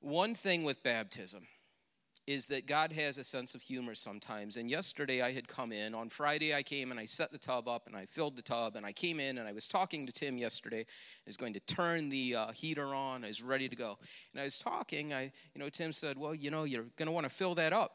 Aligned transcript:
One 0.00 0.34
thing 0.34 0.64
with 0.64 0.82
baptism 0.82 1.46
is 2.26 2.46
that 2.46 2.66
God 2.66 2.92
has 2.92 3.18
a 3.18 3.24
sense 3.24 3.54
of 3.54 3.62
humor 3.62 3.94
sometimes. 3.94 4.56
And 4.56 4.70
yesterday 4.70 5.20
I 5.20 5.32
had 5.32 5.48
come 5.48 5.72
in. 5.72 5.94
On 5.94 6.08
Friday 6.08 6.54
I 6.54 6.62
came 6.62 6.90
and 6.90 7.00
I 7.00 7.04
set 7.04 7.32
the 7.32 7.38
tub 7.38 7.66
up 7.66 7.86
and 7.86 7.96
I 7.96 8.06
filled 8.06 8.36
the 8.36 8.42
tub 8.42 8.76
and 8.76 8.86
I 8.86 8.92
came 8.92 9.18
in 9.18 9.38
and 9.38 9.48
I 9.48 9.52
was 9.52 9.66
talking 9.66 10.06
to 10.06 10.12
Tim 10.12 10.38
yesterday. 10.38 10.80
I 10.80 11.26
was 11.26 11.36
going 11.36 11.54
to 11.54 11.60
turn 11.60 12.08
the 12.08 12.36
uh, 12.36 12.52
heater 12.52 12.94
on. 12.94 13.24
I 13.24 13.28
was 13.28 13.42
ready 13.42 13.68
to 13.68 13.76
go. 13.76 13.98
And 14.32 14.40
I 14.40 14.44
was 14.44 14.58
talking. 14.58 15.12
I, 15.12 15.32
you 15.54 15.60
know, 15.60 15.68
Tim 15.68 15.92
said, 15.92 16.16
"Well, 16.16 16.34
you 16.34 16.50
know, 16.50 16.64
you're 16.64 16.86
going 16.96 17.06
to 17.06 17.12
want 17.12 17.24
to 17.24 17.30
fill 17.30 17.54
that 17.56 17.72
up." 17.72 17.92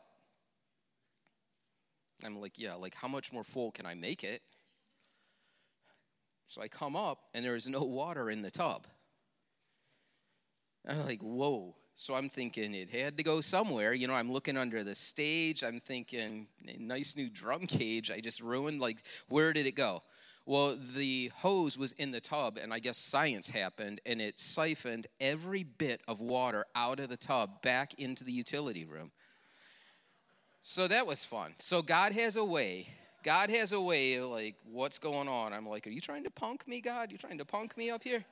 I'm 2.25 2.41
like, 2.41 2.59
"Yeah, 2.59 2.73
like 2.73 2.93
how 2.93 3.07
much 3.07 3.31
more 3.31 3.43
full 3.43 3.71
can 3.71 3.85
I 3.85 3.93
make 3.93 4.23
it?" 4.23 4.41
So 6.45 6.61
I 6.61 6.67
come 6.67 6.95
up 6.95 7.19
and 7.33 7.45
there 7.45 7.55
is 7.55 7.67
no 7.67 7.83
water 7.83 8.29
in 8.29 8.41
the 8.41 8.51
tub. 8.51 8.85
I'm 10.87 11.05
like, 11.05 11.21
"Whoa." 11.21 11.75
So 11.97 12.13
I'm 12.13 12.27
thinking 12.27 12.73
it 12.73 12.89
had 12.89 13.17
to 13.17 13.23
go 13.23 13.39
somewhere. 13.39 13.93
You 13.93 14.07
know, 14.07 14.13
I'm 14.13 14.31
looking 14.31 14.57
under 14.57 14.83
the 14.83 14.93
stage. 14.93 15.63
I'm 15.63 15.79
thinking, 15.79 16.47
nice 16.77 17.15
new 17.15 17.29
drum 17.29 17.61
cage 17.67 18.11
I 18.11 18.19
just 18.19 18.41
ruined. 18.41 18.81
Like, 18.81 18.97
where 19.29 19.53
did 19.53 19.65
it 19.65 19.75
go? 19.75 20.03
Well, 20.45 20.77
the 20.95 21.31
hose 21.37 21.75
was 21.75 21.93
in 21.93 22.11
the 22.11 22.19
tub, 22.19 22.59
and 22.61 22.71
I 22.71 22.77
guess 22.77 22.97
science 22.97 23.49
happened, 23.49 23.99
and 24.05 24.21
it 24.21 24.39
siphoned 24.39 25.07
every 25.19 25.63
bit 25.63 26.01
of 26.07 26.21
water 26.21 26.65
out 26.75 26.99
of 26.99 27.09
the 27.09 27.17
tub 27.17 27.63
back 27.63 27.99
into 27.99 28.23
the 28.23 28.31
utility 28.31 28.85
room. 28.85 29.11
So 30.61 30.87
that 30.87 31.07
was 31.07 31.25
fun. 31.25 31.55
So 31.57 31.81
God 31.81 32.11
has 32.11 32.35
a 32.35 32.43
way. 32.43 32.87
God 33.23 33.49
has 33.49 33.71
a 33.71 33.81
way, 33.81 34.21
like, 34.21 34.55
what's 34.71 34.99
going 34.99 35.27
on? 35.27 35.51
I'm 35.51 35.67
like, 35.67 35.87
are 35.87 35.91
you 35.91 36.01
trying 36.01 36.25
to 36.25 36.29
punk 36.29 36.67
me, 36.67 36.79
God? 36.79 37.11
You 37.11 37.17
trying 37.17 37.39
to 37.39 37.45
punk 37.45 37.75
me 37.75 37.89
up 37.89 38.03
here? 38.03 38.23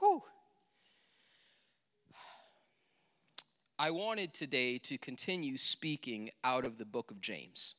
Whew. 0.00 0.20
I 3.82 3.90
wanted 3.90 4.32
today 4.32 4.78
to 4.78 4.96
continue 4.96 5.56
speaking 5.56 6.30
out 6.44 6.64
of 6.64 6.78
the 6.78 6.84
book 6.84 7.10
of 7.10 7.20
James. 7.20 7.74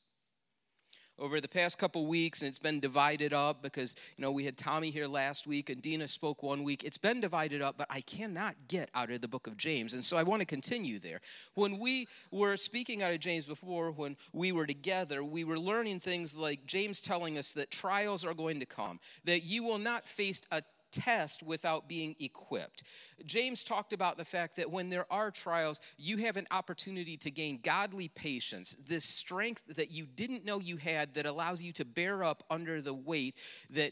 Over 1.18 1.40
the 1.40 1.48
past 1.48 1.80
couple 1.80 2.06
weeks, 2.08 2.42
and 2.42 2.50
it's 2.50 2.60
been 2.60 2.82
divided 2.82 3.32
up 3.32 3.64
because, 3.64 3.96
you 4.18 4.22
know, 4.22 4.30
we 4.30 4.44
had 4.44 4.58
Tommy 4.58 4.90
here 4.90 5.08
last 5.08 5.48
week 5.48 5.70
and 5.70 5.82
Dina 5.82 6.10
spoke 6.10 6.44
one 6.44 6.66
week. 6.66 6.84
It's 6.84 6.98
been 6.98 7.22
divided 7.22 7.62
up, 7.62 7.78
but 7.78 7.88
I 7.90 8.02
cannot 8.02 8.56
get 8.68 8.90
out 8.94 9.12
of 9.12 9.22
the 9.22 9.30
book 9.30 9.48
of 9.48 9.56
James. 9.56 9.94
And 9.94 10.04
so 10.04 10.18
I 10.18 10.24
want 10.24 10.42
to 10.42 10.46
continue 10.46 11.00
there. 11.00 11.22
When 11.54 11.80
we 11.80 12.10
were 12.32 12.58
speaking 12.58 13.02
out 13.02 13.14
of 13.14 13.22
James 13.22 13.46
before, 13.46 13.90
when 13.90 14.18
we 14.34 14.52
were 14.52 14.66
together, 14.66 15.24
we 15.24 15.46
were 15.46 15.58
learning 15.58 16.02
things 16.02 16.36
like 16.36 16.66
James 16.66 17.00
telling 17.00 17.38
us 17.38 17.54
that 17.54 17.72
trials 17.72 18.26
are 18.26 18.34
going 18.34 18.60
to 18.60 18.66
come, 18.66 19.00
that 19.24 19.46
you 19.46 19.64
will 19.64 19.80
not 19.80 20.06
face 20.06 20.42
a 20.52 20.64
test 20.94 21.44
without 21.44 21.90
being 21.90 22.16
equipped. 22.20 22.84
James 23.26 23.64
talked 23.64 23.94
about 23.94 24.18
the 24.18 24.26
fact 24.26 24.56
that 24.56 24.72
when 24.72 24.90
there 24.90 25.12
are 25.12 25.32
trials, 25.32 25.82
you 25.98 26.18
have 26.18 26.38
an 26.38 26.48
opportunity 26.52 27.18
to 27.18 27.32
gain 27.32 27.60
godly 27.64 28.08
patience, 28.08 28.76
this 28.88 29.04
strength 29.04 29.64
that 29.76 29.92
you 29.92 30.06
didn't 30.06 30.46
know 30.46 30.60
you 30.60 30.78
had 30.78 31.16
that 31.16 31.26
allows 31.26 31.62
you 31.62 31.74
to 31.74 31.86
bear 31.86 32.24
up 32.24 32.44
under 32.50 32.82
the 32.82 32.94
weight 32.94 33.36
that 33.72 33.92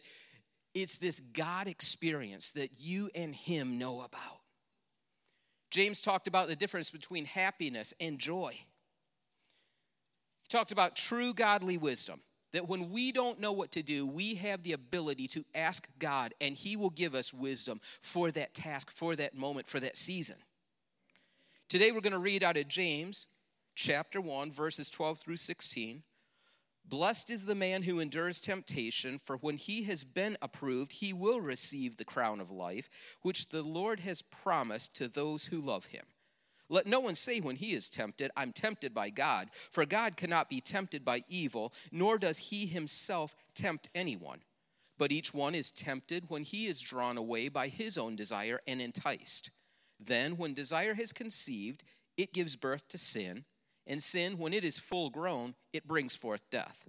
it's 0.73 0.97
this 0.97 1.19
God 1.19 1.67
experience 1.67 2.51
that 2.51 2.79
you 2.79 3.09
and 3.15 3.35
Him 3.35 3.77
know 3.77 4.01
about. 4.01 4.39
James 5.69 6.01
talked 6.01 6.27
about 6.27 6.47
the 6.47 6.55
difference 6.55 6.89
between 6.89 7.25
happiness 7.25 7.93
and 7.99 8.19
joy. 8.19 8.51
He 8.53 10.47
talked 10.49 10.71
about 10.71 10.95
true 10.95 11.33
godly 11.33 11.77
wisdom 11.77 12.21
that 12.53 12.67
when 12.67 12.91
we 12.91 13.11
don't 13.11 13.39
know 13.39 13.51
what 13.51 13.71
to 13.71 13.83
do, 13.83 14.05
we 14.05 14.35
have 14.35 14.63
the 14.63 14.73
ability 14.73 15.27
to 15.29 15.45
ask 15.55 15.87
God, 15.99 16.33
and 16.41 16.55
He 16.55 16.75
will 16.75 16.89
give 16.89 17.15
us 17.15 17.33
wisdom 17.33 17.79
for 18.01 18.31
that 18.31 18.53
task, 18.53 18.91
for 18.91 19.15
that 19.15 19.35
moment, 19.35 19.67
for 19.67 19.79
that 19.79 19.97
season. 19.97 20.37
Today, 21.69 21.91
we're 21.91 22.01
going 22.01 22.11
to 22.13 22.19
read 22.19 22.43
out 22.43 22.57
of 22.57 22.67
James 22.67 23.27
chapter 23.75 24.19
1, 24.19 24.51
verses 24.51 24.89
12 24.89 25.19
through 25.19 25.37
16. 25.37 26.03
Blessed 26.83 27.29
is 27.29 27.45
the 27.45 27.55
man 27.55 27.83
who 27.83 27.99
endures 27.99 28.41
temptation, 28.41 29.17
for 29.17 29.37
when 29.37 29.55
he 29.55 29.83
has 29.83 30.03
been 30.03 30.35
approved, 30.41 30.91
he 30.91 31.13
will 31.13 31.39
receive 31.39 31.95
the 31.95 32.03
crown 32.03 32.41
of 32.41 32.51
life, 32.51 32.89
which 33.21 33.49
the 33.49 33.63
Lord 33.63 34.01
has 34.01 34.21
promised 34.21 34.97
to 34.97 35.07
those 35.07 35.45
who 35.45 35.61
love 35.61 35.85
him. 35.85 36.03
Let 36.71 36.87
no 36.87 37.01
one 37.01 37.15
say 37.15 37.41
when 37.41 37.57
he 37.57 37.73
is 37.73 37.89
tempted, 37.89 38.31
I'm 38.37 38.53
tempted 38.53 38.93
by 38.93 39.09
God, 39.09 39.49
for 39.71 39.85
God 39.85 40.15
cannot 40.15 40.49
be 40.49 40.61
tempted 40.61 41.03
by 41.03 41.21
evil, 41.27 41.73
nor 41.91 42.17
does 42.17 42.37
he 42.37 42.65
himself 42.65 43.35
tempt 43.53 43.89
anyone. 43.93 44.39
But 44.97 45.11
each 45.11 45.33
one 45.33 45.53
is 45.53 45.69
tempted 45.69 46.29
when 46.29 46.43
he 46.43 46.67
is 46.67 46.79
drawn 46.79 47.17
away 47.17 47.49
by 47.49 47.67
his 47.67 47.97
own 47.97 48.15
desire 48.15 48.61
and 48.65 48.81
enticed. 48.81 49.51
Then, 49.99 50.37
when 50.37 50.53
desire 50.53 50.93
has 50.93 51.11
conceived, 51.11 51.83
it 52.15 52.33
gives 52.33 52.55
birth 52.55 52.87
to 52.87 52.97
sin, 52.97 53.43
and 53.85 54.01
sin, 54.01 54.37
when 54.37 54.53
it 54.53 54.63
is 54.63 54.79
full 54.79 55.09
grown, 55.09 55.55
it 55.73 55.87
brings 55.87 56.15
forth 56.15 56.49
death. 56.49 56.87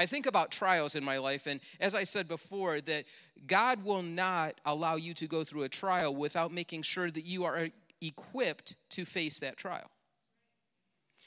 I 0.00 0.06
think 0.06 0.24
about 0.24 0.50
trials 0.50 0.94
in 0.94 1.04
my 1.04 1.18
life, 1.18 1.46
and 1.46 1.60
as 1.78 1.94
I 1.94 2.04
said 2.04 2.26
before, 2.26 2.80
that 2.80 3.04
God 3.46 3.84
will 3.84 4.02
not 4.02 4.54
allow 4.64 4.96
you 4.96 5.12
to 5.12 5.26
go 5.26 5.44
through 5.44 5.64
a 5.64 5.68
trial 5.68 6.14
without 6.14 6.50
making 6.50 6.82
sure 6.82 7.10
that 7.10 7.26
you 7.26 7.44
are 7.44 7.68
equipped 8.00 8.76
to 8.92 9.04
face 9.04 9.40
that 9.40 9.58
trial. 9.58 9.90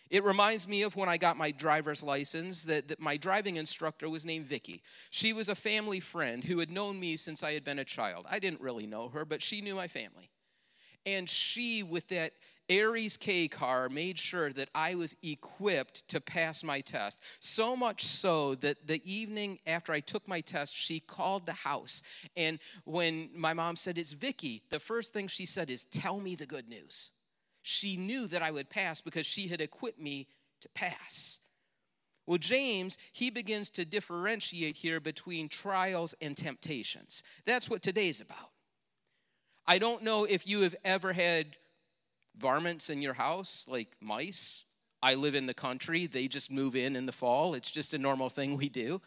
It 0.09 0.23
reminds 0.23 0.67
me 0.67 0.81
of 0.81 0.95
when 0.95 1.07
I 1.07 1.17
got 1.17 1.37
my 1.37 1.51
driver's 1.51 2.01
license 2.01 2.63
that, 2.63 2.87
that 2.87 2.99
my 2.99 3.15
driving 3.15 3.57
instructor 3.57 4.09
was 4.09 4.25
named 4.25 4.47
Vicky. 4.47 4.81
She 5.11 5.33
was 5.33 5.49
a 5.49 5.55
family 5.55 5.99
friend 5.99 6.43
who 6.43 6.57
had 6.57 6.71
known 6.71 6.99
me 6.99 7.15
since 7.15 7.43
I 7.43 7.51
had 7.51 7.63
been 7.63 7.77
a 7.77 7.85
child. 7.85 8.25
I 8.27 8.39
didn't 8.39 8.61
really 8.61 8.87
know 8.87 9.07
her, 9.09 9.23
but 9.23 9.43
she 9.43 9.61
knew 9.61 9.75
my 9.75 9.87
family. 9.87 10.31
And 11.05 11.29
she, 11.29 11.83
with 11.83 12.07
that 12.07 12.33
Aries 12.69 13.17
K 13.17 13.47
car 13.47 13.89
made 13.89 14.17
sure 14.17 14.51
that 14.53 14.69
I 14.73 14.95
was 14.95 15.15
equipped 15.21 16.07
to 16.09 16.21
pass 16.21 16.63
my 16.63 16.81
test. 16.81 17.21
So 17.39 17.75
much 17.75 18.05
so 18.05 18.55
that 18.55 18.87
the 18.87 19.01
evening 19.03 19.59
after 19.67 19.91
I 19.91 19.99
took 19.99 20.27
my 20.27 20.41
test, 20.41 20.75
she 20.75 20.99
called 20.99 21.45
the 21.45 21.53
house. 21.53 22.03
And 22.37 22.59
when 22.85 23.29
my 23.35 23.53
mom 23.53 23.75
said, 23.75 23.97
It's 23.97 24.13
Vicky, 24.13 24.63
the 24.69 24.79
first 24.79 25.13
thing 25.13 25.27
she 25.27 25.45
said 25.45 25.69
is, 25.69 25.85
Tell 25.85 26.19
me 26.19 26.35
the 26.35 26.45
good 26.45 26.69
news. 26.69 27.11
She 27.61 27.97
knew 27.97 28.27
that 28.27 28.41
I 28.41 28.51
would 28.51 28.69
pass 28.69 29.01
because 29.01 29.25
she 29.25 29.47
had 29.47 29.61
equipped 29.61 29.99
me 29.99 30.27
to 30.61 30.69
pass. 30.69 31.39
Well, 32.25 32.37
James, 32.37 32.97
he 33.11 33.29
begins 33.29 33.69
to 33.71 33.85
differentiate 33.85 34.77
here 34.77 34.99
between 34.99 35.49
trials 35.49 36.15
and 36.21 36.37
temptations. 36.37 37.23
That's 37.45 37.69
what 37.69 37.81
today's 37.81 38.21
about. 38.21 38.51
I 39.65 39.77
don't 39.77 40.03
know 40.03 40.25
if 40.25 40.47
you 40.47 40.61
have 40.61 40.75
ever 40.83 41.13
had 41.13 41.55
varmints 42.37 42.89
in 42.89 43.01
your 43.01 43.13
house, 43.13 43.67
like 43.69 43.95
mice. 44.01 44.65
I 45.01 45.15
live 45.15 45.35
in 45.35 45.47
the 45.47 45.53
country, 45.53 46.07
they 46.07 46.27
just 46.27 46.49
move 46.49 46.75
in 46.75 46.95
in 46.95 47.05
the 47.05 47.11
fall. 47.11 47.55
It's 47.55 47.71
just 47.71 47.93
a 47.93 47.97
normal 47.97 48.29
thing 48.29 48.55
we 48.55 48.69
do. 48.69 49.01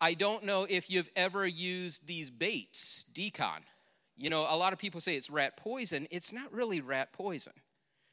I 0.00 0.14
don't 0.14 0.44
know 0.44 0.66
if 0.68 0.90
you've 0.90 1.08
ever 1.16 1.46
used 1.46 2.06
these 2.06 2.30
baits, 2.30 3.04
d-CON. 3.04 3.60
You 4.16 4.28
know, 4.28 4.46
a 4.48 4.56
lot 4.56 4.72
of 4.72 4.78
people 4.78 5.00
say 5.00 5.16
it's 5.16 5.30
rat 5.30 5.56
poison. 5.56 6.06
It's 6.10 6.32
not 6.32 6.52
really 6.52 6.80
rat 6.80 7.12
poison. 7.12 7.54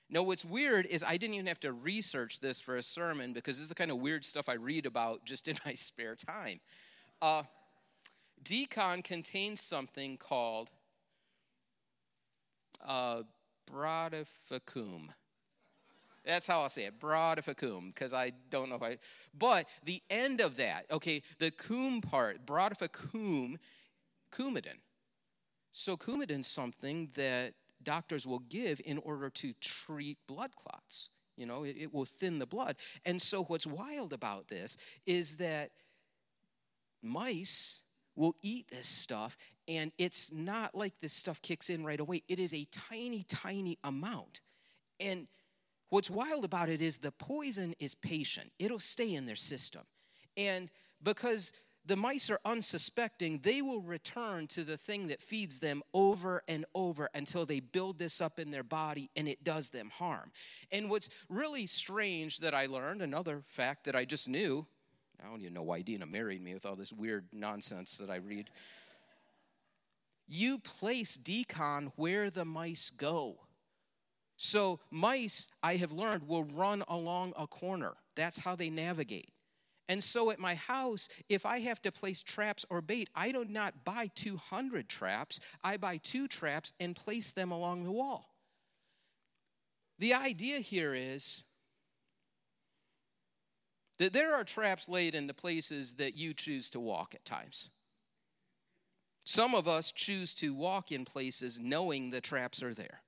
No, 0.10 0.24
what's 0.24 0.46
weird 0.46 0.86
is 0.86 1.04
I 1.04 1.18
didn't 1.18 1.34
even 1.34 1.48
have 1.48 1.60
to 1.62 1.74
research 1.74 2.40
this 2.40 2.62
for 2.62 2.78
a 2.78 2.82
sermon 2.82 3.34
because 3.34 3.58
this 3.58 3.64
is 3.64 3.70
the 3.70 3.76
kind 3.76 3.92
of 3.92 3.98
weird 3.98 4.24
stuff 4.24 4.48
I 4.48 4.54
read 4.54 4.86
about 4.86 5.26
just 5.26 5.48
in 5.50 5.58
my 5.66 5.74
spare 5.74 6.16
time. 6.16 6.60
Uh, 7.22 7.44
d-CON 8.44 9.02
contains 9.02 9.60
something 9.60 10.18
called 10.18 10.70
uh, 12.86 13.24
brodifacoum. 13.72 15.10
That's 16.26 16.46
how 16.48 16.62
I'll 16.62 16.70
say 16.70 16.86
it, 16.86 17.00
brodifacoum, 17.00 17.94
because 17.94 18.14
I 18.14 18.34
don't 18.50 18.70
know 18.70 18.76
if 18.76 18.84
I. 18.84 18.98
But 19.38 19.66
the 19.86 20.02
end 20.10 20.42
of 20.42 20.58
that, 20.58 20.86
okay, 20.92 21.22
the 21.40 21.52
coum 21.52 22.02
part, 22.02 22.46
brodifacoum, 22.46 23.56
coumadin. 24.32 24.80
So 25.72 25.96
coumadin's 25.96 26.48
something 26.48 27.10
that 27.14 27.54
doctors 27.84 28.28
will 28.28 28.40
give 28.40 28.82
in 28.84 28.98
order 28.98 29.30
to 29.30 29.54
treat 29.62 30.18
blood 30.28 30.52
clots. 30.56 31.10
You 31.38 31.46
know, 31.46 31.64
it, 31.64 31.78
it 31.80 31.94
will 31.94 32.06
thin 32.06 32.40
the 32.40 32.46
blood. 32.46 32.76
And 33.06 33.22
so 33.22 33.44
what's 33.44 33.68
wild 33.68 34.12
about 34.12 34.48
this 34.48 34.76
is 35.06 35.38
that 35.38 35.72
mice 37.02 37.84
will 38.16 38.36
eat 38.42 38.68
this 38.70 38.88
stuff 38.88 39.38
and 39.68 39.92
it's 39.98 40.32
not 40.32 40.76
like 40.76 41.00
this 41.00 41.14
stuff 41.14 41.42
kicks 41.42 41.70
in 41.70 41.84
right 41.84 42.00
away. 42.00 42.24
It 42.28 42.40
is 42.40 42.54
a 42.54 42.66
tiny, 42.72 43.24
tiny 43.24 43.78
amount. 43.84 44.42
And 45.00 45.28
what's 45.90 46.10
wild 46.10 46.46
about 46.46 46.70
it 46.70 46.82
is 46.82 46.98
the 46.98 47.12
poison 47.12 47.76
is 47.80 47.96
patient, 47.96 48.52
it'll 48.60 48.80
stay 48.80 49.14
in 49.14 49.26
their 49.26 49.36
system. 49.36 49.84
And 50.36 50.70
because 51.04 51.54
the 51.88 51.96
mice 51.96 52.30
are 52.30 52.40
unsuspecting, 52.44 53.40
they 53.44 53.62
will 53.62 53.82
return 53.82 54.46
to 54.48 54.64
the 54.64 54.76
thing 54.78 55.08
that 55.08 55.22
feeds 55.22 55.60
them 55.60 55.82
over 55.94 56.44
and 56.48 56.66
over 56.76 57.10
until 57.16 57.46
they 57.46 57.62
build 57.62 57.98
this 57.98 58.20
up 58.20 58.40
in 58.40 58.52
their 58.52 58.64
body 58.64 59.10
and 59.16 59.28
it 59.28 59.44
does 59.44 59.70
them 59.70 59.90
harm. 59.90 60.32
And 60.72 60.90
what's 60.90 61.10
really 61.30 61.66
strange 61.66 62.40
that 62.40 62.54
I 62.54 62.66
learned, 62.66 63.02
another 63.02 63.42
fact 63.48 63.86
that 63.86 63.96
I 63.96 64.04
just 64.04 64.28
knew, 64.28 64.68
I 65.24 65.30
don't 65.30 65.42
even 65.42 65.54
know 65.54 65.64
why 65.64 65.82
Dina 65.82 66.06
married 66.06 66.44
me 66.44 66.54
with 66.54 66.66
all 66.66 66.76
this 66.76 66.92
weird 66.92 67.26
nonsense 67.32 67.98
that 67.98 68.10
I 68.10 68.18
read 68.18 68.50
you 70.28 70.60
place 70.60 71.16
d-CON 71.16 71.92
where 71.96 72.30
the 72.30 72.46
mice 72.46 72.90
go. 72.90 73.38
So, 74.38 74.80
mice, 74.92 75.50
I 75.64 75.78
have 75.78 75.92
learned, 75.92 76.28
will 76.28 76.44
run 76.44 76.84
along 76.88 77.34
a 77.38 77.48
corner. 77.48 77.94
That's 78.16 78.40
how 78.40 78.56
they 78.56 78.70
navigate. 78.70 79.34
And 79.90 80.04
so 80.04 80.32
at 80.32 80.40
my 80.40 80.56
house, 80.56 81.08
if 81.30 81.46
I 81.46 81.60
have 81.60 81.82
to 81.84 81.92
place 81.92 82.22
traps 82.22 82.66
or 82.70 82.82
bait, 82.82 83.10
I 83.16 83.32
do 83.32 83.46
not 83.46 83.86
buy 83.86 84.12
200 84.16 84.90
traps. 84.90 85.40
I 85.64 85.78
buy 85.78 85.98
two 85.98 86.28
traps 86.28 86.74
and 86.80 86.96
place 86.96 87.32
them 87.32 87.52
along 87.52 87.84
the 87.84 87.92
wall. 87.92 88.36
The 90.00 90.14
idea 90.14 90.58
here 90.58 90.94
is 90.94 91.44
that 93.98 94.14
there 94.14 94.36
are 94.36 94.44
traps 94.44 94.90
laid 94.90 95.16
in 95.16 95.26
the 95.26 95.34
places 95.34 95.96
that 95.96 96.16
you 96.16 96.34
choose 96.34 96.70
to 96.72 96.80
walk 96.80 97.16
at 97.16 97.26
times. 97.26 97.70
Some 99.28 99.54
of 99.54 99.68
us 99.68 99.92
choose 99.92 100.34
to 100.36 100.54
walk 100.54 100.92
in 100.92 101.06
places 101.06 101.60
knowing 101.60 102.10
the 102.10 102.22
traps 102.22 102.64
are 102.64 102.74
there. 102.74 103.02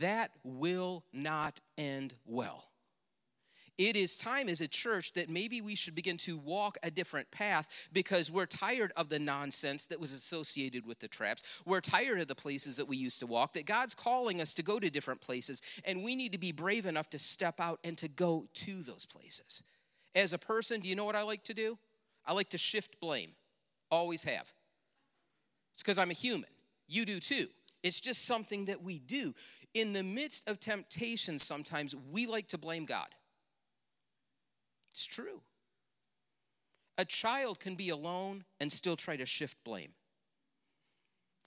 That 0.00 0.30
will 0.44 1.04
not 1.12 1.60
end 1.76 2.14
well 2.26 2.64
it 3.78 3.94
is 3.94 4.16
time 4.16 4.48
as 4.48 4.60
a 4.60 4.68
church 4.68 5.12
that 5.12 5.30
maybe 5.30 5.60
we 5.60 5.76
should 5.76 5.94
begin 5.94 6.16
to 6.18 6.36
walk 6.36 6.76
a 6.82 6.90
different 6.90 7.30
path 7.30 7.88
because 7.92 8.30
we're 8.30 8.44
tired 8.44 8.92
of 8.96 9.08
the 9.08 9.20
nonsense 9.20 9.86
that 9.86 10.00
was 10.00 10.12
associated 10.12 10.84
with 10.84 10.98
the 10.98 11.06
traps. 11.06 11.44
We're 11.64 11.80
tired 11.80 12.20
of 12.20 12.26
the 12.26 12.34
places 12.34 12.76
that 12.76 12.88
we 12.88 12.96
used 12.96 13.20
to 13.20 13.26
walk, 13.26 13.52
that 13.52 13.66
God's 13.66 13.94
calling 13.94 14.40
us 14.40 14.52
to 14.54 14.64
go 14.64 14.80
to 14.80 14.90
different 14.90 15.20
places, 15.20 15.62
and 15.84 16.02
we 16.02 16.16
need 16.16 16.32
to 16.32 16.38
be 16.38 16.50
brave 16.50 16.86
enough 16.86 17.08
to 17.10 17.20
step 17.20 17.60
out 17.60 17.78
and 17.84 17.96
to 17.98 18.08
go 18.08 18.48
to 18.52 18.82
those 18.82 19.06
places. 19.06 19.62
As 20.14 20.32
a 20.32 20.38
person, 20.38 20.80
do 20.80 20.88
you 20.88 20.96
know 20.96 21.04
what 21.04 21.16
I 21.16 21.22
like 21.22 21.44
to 21.44 21.54
do? 21.54 21.78
I 22.26 22.32
like 22.32 22.50
to 22.50 22.58
shift 22.58 23.00
blame. 23.00 23.30
Always 23.90 24.22
have. 24.24 24.52
It's 25.74 25.82
because 25.82 25.98
I'm 25.98 26.10
a 26.10 26.14
human. 26.14 26.50
You 26.88 27.04
do 27.04 27.20
too. 27.20 27.46
It's 27.82 28.00
just 28.00 28.24
something 28.24 28.66
that 28.66 28.82
we 28.82 28.98
do. 28.98 29.34
In 29.74 29.92
the 29.92 30.02
midst 30.02 30.48
of 30.48 30.58
temptation, 30.58 31.38
sometimes 31.38 31.94
we 32.10 32.26
like 32.26 32.48
to 32.48 32.58
blame 32.58 32.84
God. 32.84 33.08
It's 34.90 35.06
true. 35.06 35.40
A 36.96 37.04
child 37.04 37.60
can 37.60 37.76
be 37.76 37.90
alone 37.90 38.44
and 38.58 38.72
still 38.72 38.96
try 38.96 39.16
to 39.16 39.26
shift 39.26 39.56
blame. 39.62 39.92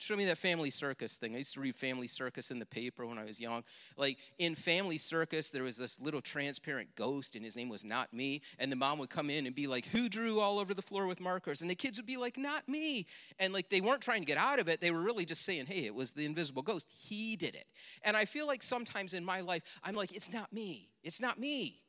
Show 0.02 0.16
me 0.16 0.26
that 0.26 0.40
family 0.40 0.72
circus 0.72 1.14
thing. 1.14 1.36
I 1.36 1.38
used 1.38 1.54
to 1.54 1.60
read 1.60 1.76
Family 1.76 2.08
Circus 2.08 2.50
in 2.50 2.58
the 2.58 2.66
paper 2.66 3.06
when 3.06 3.20
I 3.20 3.24
was 3.24 3.40
young. 3.40 3.64
Like 3.98 4.18
in 4.40 4.56
Family 4.56 4.98
Circus, 4.98 5.52
there 5.52 5.62
was 5.62 5.78
this 5.78 6.02
little 6.02 6.22
transparent 6.22 6.96
ghost, 6.96 7.36
and 7.36 7.46
his 7.46 7.56
name 7.56 7.70
was 7.70 7.86
Not 7.86 8.12
Me. 8.12 8.42
And 8.58 8.72
the 8.72 8.76
mom 8.76 8.98
would 8.98 9.12
come 9.12 9.30
in 9.30 9.46
and 9.46 9.56
be 9.56 9.68
like, 9.68 9.86
Who 9.90 10.10
drew 10.10 10.40
all 10.40 10.58
over 10.58 10.74
the 10.74 10.82
floor 10.82 11.06
with 11.06 11.22
markers? 11.22 11.62
And 11.62 11.70
the 11.70 11.76
kids 11.76 12.00
would 12.00 12.08
be 12.08 12.18
like, 12.18 12.36
Not 12.36 12.68
me. 12.68 13.06
And 13.38 13.54
like 13.54 13.70
they 13.70 13.80
weren't 13.80 14.02
trying 14.02 14.22
to 14.22 14.26
get 14.26 14.40
out 14.40 14.58
of 14.58 14.68
it, 14.68 14.82
they 14.82 14.90
were 14.90 15.02
really 15.04 15.24
just 15.24 15.44
saying, 15.44 15.68
Hey, 15.68 15.86
it 15.86 15.94
was 15.94 16.14
the 16.14 16.26
invisible 16.26 16.64
ghost. 16.64 16.88
He 16.90 17.36
did 17.36 17.54
it. 17.54 17.68
And 18.02 18.18
I 18.18 18.26
feel 18.26 18.48
like 18.48 18.64
sometimes 18.64 19.14
in 19.14 19.24
my 19.24 19.42
life, 19.42 19.62
I'm 19.84 19.94
like, 19.94 20.16
It's 20.16 20.34
not 20.34 20.52
me. 20.52 20.90
It's 21.04 21.22
not 21.22 21.40
me. 21.40 21.80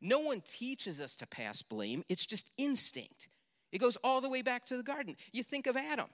No 0.00 0.20
one 0.20 0.40
teaches 0.46 0.98
us 0.98 1.14
to 1.16 1.26
pass 1.26 1.60
blame, 1.60 2.04
it's 2.08 2.24
just 2.24 2.54
instinct. 2.56 3.28
It 3.70 3.82
goes 3.82 3.96
all 3.96 4.22
the 4.22 4.30
way 4.30 4.40
back 4.40 4.64
to 4.66 4.78
the 4.78 4.82
garden. 4.82 5.14
You 5.30 5.42
think 5.42 5.66
of 5.66 5.76
Adam. 5.76 6.06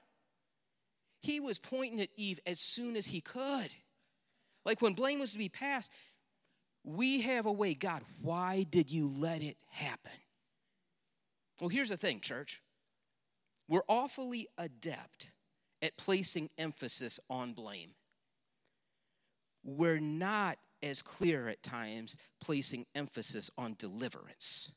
He 1.20 1.40
was 1.40 1.58
pointing 1.58 2.00
at 2.00 2.08
Eve 2.16 2.40
as 2.46 2.60
soon 2.60 2.96
as 2.96 3.06
he 3.06 3.20
could. 3.20 3.68
Like 4.64 4.82
when 4.82 4.94
blame 4.94 5.20
was 5.20 5.32
to 5.32 5.38
be 5.38 5.48
passed, 5.48 5.90
we 6.84 7.20
have 7.22 7.46
a 7.46 7.52
way, 7.52 7.74
God, 7.74 8.02
why 8.22 8.66
did 8.68 8.90
you 8.90 9.08
let 9.08 9.42
it 9.42 9.56
happen? 9.70 10.12
Well, 11.60 11.68
here's 11.68 11.90
the 11.90 11.96
thing, 11.96 12.20
church. 12.20 12.62
We're 13.68 13.82
awfully 13.88 14.48
adept 14.56 15.30
at 15.82 15.96
placing 15.96 16.48
emphasis 16.58 17.20
on 17.28 17.52
blame. 17.52 17.90
We're 19.62 20.00
not 20.00 20.56
as 20.82 21.02
clear 21.02 21.48
at 21.48 21.62
times, 21.62 22.16
placing 22.40 22.86
emphasis 22.94 23.50
on 23.58 23.76
deliverance, 23.78 24.72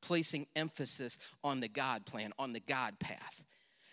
placing 0.00 0.46
emphasis 0.54 1.18
on 1.42 1.60
the 1.60 1.68
God 1.68 2.06
plan, 2.06 2.32
on 2.38 2.52
the 2.52 2.60
God 2.60 2.98
path, 3.00 3.44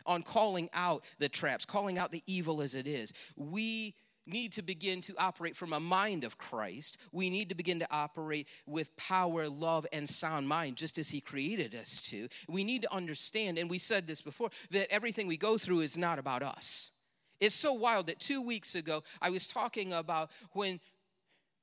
on 0.08 0.24
calling 0.24 0.70
out 0.74 1.04
the 1.20 1.30
traps, 1.30 1.66
calling 1.66 1.98
out 2.00 2.12
the 2.12 2.24
evil 2.26 2.62
as 2.62 2.74
it 2.74 2.88
is. 2.88 3.14
We 3.36 3.94
need 4.26 4.54
to 4.54 4.62
begin 4.62 5.02
to 5.02 5.14
operate 5.18 5.56
from 5.56 5.74
a 5.74 5.80
mind 5.80 6.24
of 6.24 6.38
Christ. 6.38 6.98
We 7.12 7.30
need 7.30 7.50
to 7.50 7.56
begin 7.56 7.80
to 7.80 7.88
operate 7.92 8.48
with 8.66 8.96
power, 8.98 9.48
love, 9.48 9.86
and 9.94 10.08
sound 10.08 10.48
mind, 10.48 10.76
just 10.76 10.98
as 10.98 11.10
He 11.10 11.22
created 11.22 11.76
us 11.76 12.02
to. 12.10 12.28
We 12.48 12.64
need 12.64 12.82
to 12.82 12.94
understand, 12.94 13.58
and 13.58 13.70
we 13.70 13.78
said 13.78 14.08
this 14.08 14.22
before, 14.22 14.50
that 14.72 14.92
everything 14.92 15.28
we 15.28 15.38
go 15.38 15.58
through 15.58 15.82
is 15.82 15.98
not 15.98 16.20
about 16.20 16.44
us. 16.44 16.92
It's 17.40 17.56
so 17.56 17.74
wild 17.74 18.08
that 18.08 18.20
two 18.20 18.42
weeks 18.42 18.76
ago 18.76 19.04
I 19.22 19.30
was 19.30 19.48
talking 19.48 19.94
about 19.94 20.32
when 20.52 20.80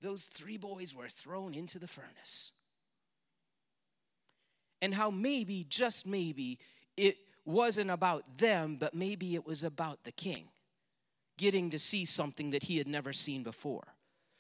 those 0.01 0.27
three 0.27 0.57
boys 0.57 0.95
were 0.95 1.09
thrown 1.09 1.55
into 1.55 1.79
the 1.79 1.89
furnace. 1.89 2.53
And 4.81 4.95
how 4.95 5.11
maybe, 5.11 5.65
just 5.69 6.07
maybe, 6.07 6.59
it 6.97 7.17
wasn't 7.45 7.91
about 7.91 8.39
them, 8.39 8.77
but 8.77 8.95
maybe 8.95 9.35
it 9.35 9.47
was 9.47 9.65
about 9.65 10.05
the 10.05 10.13
king 10.13 10.49
getting 11.37 11.71
to 11.71 11.79
see 11.79 12.05
something 12.05 12.51
that 12.51 12.63
he 12.63 12.79
had 12.79 12.87
never 12.87 13.13
seen 13.13 13.43
before. 13.43 13.87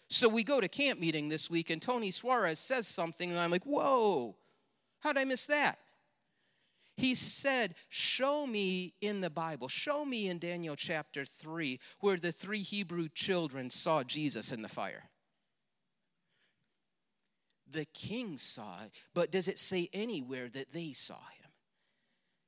So 0.09 0.29
we 0.29 0.45
go 0.45 0.61
to 0.61 0.69
camp 0.69 1.01
meeting 1.01 1.29
this 1.29 1.51
week, 1.51 1.71
and 1.71 1.83
Tony 1.83 2.11
Suarez 2.11 2.61
says 2.61 2.87
something, 2.87 3.31
and 3.31 3.39
I'm 3.39 3.51
like, 3.51 3.65
whoa, 3.65 4.37
how'd 5.01 5.19
I 5.19 5.25
miss 5.25 5.47
that? 5.47 5.79
He 6.97 7.17
said, 7.17 7.75
Show 7.89 8.47
me 8.47 8.95
in 9.01 9.21
the 9.21 9.31
Bible, 9.31 9.67
show 9.67 10.05
me 10.05 10.29
in 10.29 10.39
Daniel 10.39 10.77
chapter 10.77 11.25
3, 11.25 11.81
where 11.99 12.17
the 12.17 12.31
three 12.31 12.63
Hebrew 12.63 13.09
children 13.13 13.71
saw 13.71 14.05
Jesus 14.05 14.53
in 14.53 14.63
the 14.63 14.69
fire 14.69 15.11
the 17.75 17.85
king 17.87 18.39
saw 18.39 18.83
it, 18.85 18.93
but 19.13 19.31
does 19.31 19.49
it 19.49 19.59
say 19.59 19.91
anywhere 19.93 20.49
that 20.49 20.73
they 20.73 20.93
saw 20.93 21.15
him? 21.15 21.44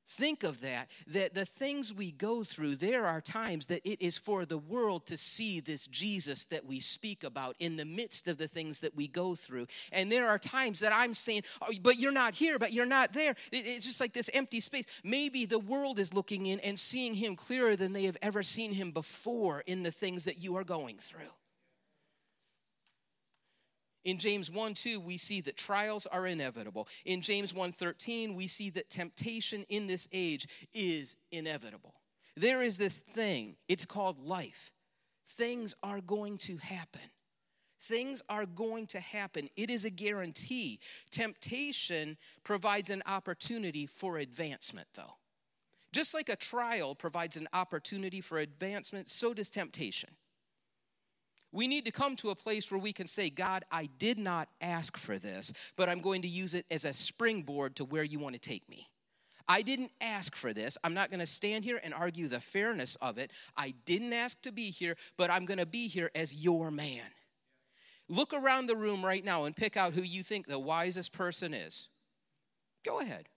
Think 0.07 0.43
of 0.43 0.61
that, 0.61 0.89
that 1.07 1.33
the 1.33 1.43
things 1.43 1.93
we 1.93 2.11
go 2.11 2.41
through, 2.41 2.77
there 2.77 3.05
are 3.05 3.19
times 3.19 3.65
that 3.65 3.85
it 3.85 4.01
is 4.01 4.17
for 4.17 4.45
the 4.45 4.57
world 4.57 5.05
to 5.07 5.17
see 5.17 5.59
this 5.59 5.85
Jesus 5.85 6.45
that 6.45 6.65
we 6.65 6.79
speak 6.79 7.25
about 7.25 7.57
in 7.59 7.75
the 7.75 7.83
midst 7.83 8.29
of 8.29 8.37
the 8.37 8.47
things 8.47 8.79
that 8.79 8.95
we 8.95 9.09
go 9.09 9.35
through. 9.35 9.67
And 9.91 10.09
there 10.09 10.29
are 10.29 10.39
times 10.39 10.79
that 10.79 10.93
I'm 10.93 11.13
saying, 11.13 11.43
oh, 11.61 11.73
but 11.81 11.97
you're 11.97 12.13
not 12.13 12.33
here, 12.33 12.57
but 12.57 12.71
you're 12.71 12.85
not 12.85 13.11
there. 13.11 13.35
It's 13.51 13.85
just 13.85 13.99
like 13.99 14.13
this 14.13 14.29
empty 14.33 14.61
space. 14.61 14.87
Maybe 15.03 15.45
the 15.45 15.59
world 15.59 15.99
is 15.99 16.13
looking 16.13 16.45
in 16.45 16.61
and 16.61 16.79
seeing 16.79 17.13
him 17.13 17.35
clearer 17.35 17.75
than 17.75 17.91
they 17.91 18.05
have 18.05 18.17
ever 18.21 18.43
seen 18.43 18.71
him 18.71 18.91
before 18.91 19.61
in 19.67 19.83
the 19.83 19.91
things 19.91 20.23
that 20.23 20.41
you 20.41 20.55
are 20.55 20.63
going 20.63 20.97
through. 20.97 21.36
In 24.07 24.17
James 24.17 24.49
1 24.49 24.73
2, 24.73 25.01
we 25.01 25.17
see 25.17 25.41
that 25.41 25.57
trials 25.57 26.05
are 26.05 26.25
inevitable. 26.25 26.87
In 27.03 27.19
James 27.19 27.53
1 27.53 27.73
13, 27.73 28.35
we 28.35 28.47
see 28.47 28.69
that 28.69 28.89
temptation 28.89 29.65
in 29.67 29.85
this 29.85 30.07
age 30.13 30.47
is 30.73 31.17
inevitable. 31.33 31.93
There 32.37 32.61
is 32.61 32.77
this 32.77 32.99
thing, 32.99 33.57
it's 33.67 33.85
called 33.85 34.17
life. 34.17 34.71
Things 35.27 35.75
are 35.83 35.99
going 35.99 36.37
to 36.39 36.55
happen. 36.55 37.01
Things 37.81 38.23
are 38.29 38.45
going 38.45 38.87
to 38.87 38.99
happen. 39.01 39.49
It 39.57 39.69
is 39.69 39.83
a 39.83 39.89
guarantee. 39.89 40.79
Temptation 41.11 42.15
provides 42.45 42.89
an 42.89 43.03
opportunity 43.07 43.87
for 43.87 44.19
advancement, 44.19 44.87
though. 44.95 45.17
Just 45.91 46.13
like 46.13 46.29
a 46.29 46.37
trial 46.37 46.95
provides 46.95 47.35
an 47.35 47.49
opportunity 47.51 48.21
for 48.21 48.37
advancement, 48.37 49.09
so 49.09 49.33
does 49.33 49.49
temptation. 49.49 50.11
We 51.57 51.67
need 51.67 51.85
to 51.85 51.91
come 51.91 52.15
to 52.17 52.29
a 52.29 52.35
place 52.35 52.71
where 52.71 52.79
we 52.79 52.93
can 52.93 53.07
say, 53.07 53.31
God, 53.31 53.65
I 53.71 53.89
did 53.97 54.19
not 54.19 54.47
ask 54.61 54.95
for 54.95 55.17
this, 55.17 55.51
but 55.75 55.89
I'm 55.89 56.01
going 56.01 56.21
to 56.21 56.27
use 56.27 56.53
it 56.53 56.67
as 56.69 56.85
a 56.85 56.93
springboard 56.93 57.77
to 57.77 57.85
where 57.85 58.03
you 58.03 58.19
want 58.19 58.35
to 58.35 58.39
take 58.39 58.69
me. 58.69 58.85
I 59.47 59.63
didn't 59.63 59.89
ask 59.99 60.35
for 60.35 60.53
this. 60.53 60.77
I'm 60.83 60.93
not 60.93 61.09
going 61.09 61.19
to 61.19 61.25
stand 61.25 61.63
here 61.63 61.81
and 61.83 61.95
argue 61.95 62.27
the 62.27 62.39
fairness 62.39 62.95
of 62.97 63.17
it. 63.17 63.31
I 63.57 63.73
didn't 63.87 64.13
ask 64.13 64.39
to 64.43 64.51
be 64.51 64.69
here, 64.69 64.97
but 65.17 65.31
I'm 65.31 65.45
going 65.45 65.57
to 65.57 65.65
be 65.65 65.87
here 65.87 66.11
as 66.13 66.45
your 66.45 66.69
man. 66.69 67.01
Look 68.07 68.35
around 68.35 68.67
the 68.67 68.75
room 68.75 69.03
right 69.03 69.25
now 69.25 69.45
and 69.45 69.55
pick 69.55 69.77
out 69.77 69.93
who 69.93 70.03
you 70.03 70.21
think 70.21 70.45
the 70.45 70.59
wisest 70.59 71.11
person 71.11 71.55
is. 71.55 71.89
Go 72.85 72.99
ahead. 72.99 73.29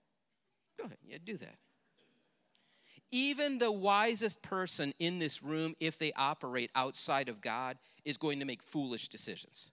Go 0.79 0.85
ahead. 0.85 0.99
Yeah, 1.07 1.17
do 1.25 1.39
that 1.39 1.57
even 3.13 3.59
the 3.59 3.73
wisest 3.73 4.43
person 4.43 4.93
in 4.99 5.19
this 5.19 5.43
room, 5.43 5.75
if 5.81 5.99
they 5.99 6.13
operate 6.17 6.71
outside 6.75 7.29
of 7.29 7.41
God, 7.41 7.77
is 8.05 8.17
going 8.17 8.39
to 8.41 8.45
make 8.45 8.63
foolish 8.63 9.09
decisions. 9.09 9.71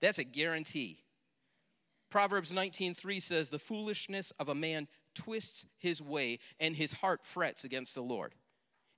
That's 0.00 0.18
a 0.18 0.24
guarantee. 0.24 0.98
Proverbs 2.10 2.52
19:3 2.52 3.20
says, 3.20 3.48
"The 3.48 3.58
foolishness 3.58 4.32
of 4.32 4.48
a 4.48 4.54
man 4.54 4.88
twists 5.14 5.66
his 5.78 6.02
way, 6.02 6.40
and 6.58 6.76
his 6.76 6.92
heart 6.92 7.26
frets 7.26 7.64
against 7.64 7.94
the 7.94 8.02
Lord." 8.02 8.34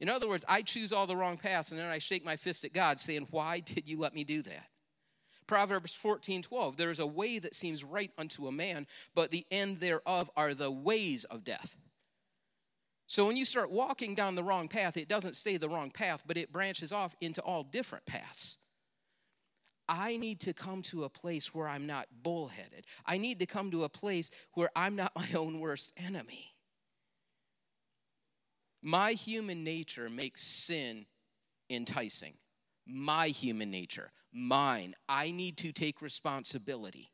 In 0.00 0.09
other 0.09 0.28
words, 0.28 0.44
I 0.49 0.62
choose 0.62 0.92
all 0.92 1.06
the 1.06 1.16
wrong 1.16 1.38
paths, 1.38 1.71
and 1.71 1.80
then 1.80 1.90
I 1.90 1.99
shake 1.99 2.25
my 2.25 2.37
fist 2.37 2.64
at 2.64 2.73
God, 2.73 3.00
saying, 3.00 3.28
Why 3.30 3.61
did 3.61 3.88
you 3.88 3.99
let 3.99 4.14
me 4.14 4.25
do 4.25 4.42
that? 4.42 4.68
Proverbs 5.47 5.94
14, 5.94 6.42
12, 6.42 6.76
there 6.76 6.90
is 6.90 6.99
a 6.99 7.06
way 7.06 7.38
that 7.38 7.54
seems 7.54 7.85
right 7.85 8.11
unto 8.16 8.47
a 8.47 8.52
man, 8.52 8.87
but 9.14 9.30
the 9.30 9.47
end 9.50 9.80
thereof 9.80 10.30
are 10.37 10.54
the 10.54 10.71
ways 10.71 11.25
of 11.25 11.44
death. 11.44 11.76
So 13.07 13.27
when 13.27 13.37
you 13.37 13.45
start 13.45 13.71
walking 13.71 14.15
down 14.15 14.35
the 14.35 14.43
wrong 14.43 14.69
path, 14.69 14.97
it 14.97 15.09
doesn't 15.09 15.37
stay 15.37 15.57
the 15.57 15.69
wrong 15.69 15.91
path, 15.91 16.23
but 16.27 16.37
it 16.37 16.53
branches 16.53 16.93
off 16.93 17.15
into 17.21 17.43
all 17.43 17.63
different 17.63 18.07
paths. 18.07 18.59
I 19.89 20.17
need 20.17 20.41
to 20.41 20.55
come 20.55 20.81
to 20.83 21.05
a 21.05 21.11
place 21.11 21.55
where 21.55 21.69
I'm 21.69 21.87
not 21.87 22.07
bullheaded. 22.23 22.87
I 23.05 23.19
need 23.19 23.41
to 23.41 23.47
come 23.47 23.71
to 23.73 23.85
a 23.85 23.89
place 23.89 24.31
where 24.55 24.71
I'm 24.75 24.97
not 24.97 25.13
my 25.17 25.29
own 25.35 25.61
worst 25.61 25.93
enemy. 25.97 26.55
My 28.83 29.13
human 29.13 29.65
nature 29.65 30.09
makes 30.09 30.43
sin 30.43 31.07
enticing. 31.71 32.35
My 32.87 33.29
human 33.29 33.71
nature, 33.71 34.13
mine. 34.33 34.95
I 35.09 35.31
need 35.31 35.57
to 35.59 35.73
take 35.73 36.03
responsibility. 36.03 37.11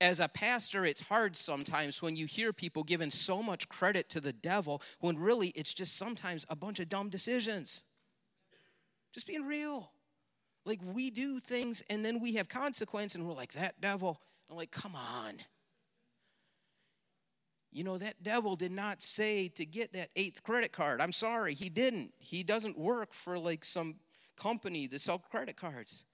As 0.00 0.20
a 0.20 0.28
pastor, 0.28 0.84
it's 0.84 1.00
hard 1.00 1.36
sometimes 1.36 2.02
when 2.02 2.16
you 2.16 2.26
hear 2.26 2.52
people 2.52 2.84
giving 2.84 3.10
so 3.10 3.42
much 3.42 3.68
credit 3.68 4.10
to 4.10 4.20
the 4.20 4.32
devil 4.32 4.82
when 5.00 5.18
really 5.18 5.48
it's 5.48 5.72
just 5.72 5.96
sometimes 5.96 6.44
a 6.50 6.56
bunch 6.56 6.80
of 6.80 6.88
dumb 6.88 7.08
decisions. 7.08 7.84
Just 9.14 9.26
being 9.26 9.46
real. 9.46 9.90
Like 10.66 10.80
we 10.84 11.10
do 11.10 11.40
things 11.40 11.82
and 11.88 12.04
then 12.04 12.20
we 12.20 12.34
have 12.34 12.48
consequence 12.48 13.14
and 13.14 13.26
we're 13.26 13.32
like, 13.32 13.52
that 13.52 13.80
devil. 13.80 14.20
I'm 14.50 14.56
like, 14.56 14.70
come 14.70 14.94
on. 14.94 15.36
You 17.72 17.84
know, 17.84 17.96
that 17.98 18.22
devil 18.22 18.56
did 18.56 18.72
not 18.72 19.02
say 19.02 19.48
to 19.48 19.64
get 19.64 19.92
that 19.94 20.08
eighth 20.16 20.42
credit 20.42 20.72
card. 20.72 21.00
I'm 21.00 21.12
sorry, 21.12 21.54
he 21.54 21.68
didn't. 21.68 22.12
He 22.18 22.42
doesn't 22.42 22.78
work 22.78 23.14
for 23.14 23.38
like 23.38 23.64
some 23.64 23.96
company 24.36 24.88
to 24.88 24.98
sell 24.98 25.18
credit 25.18 25.56
cards. 25.56 26.04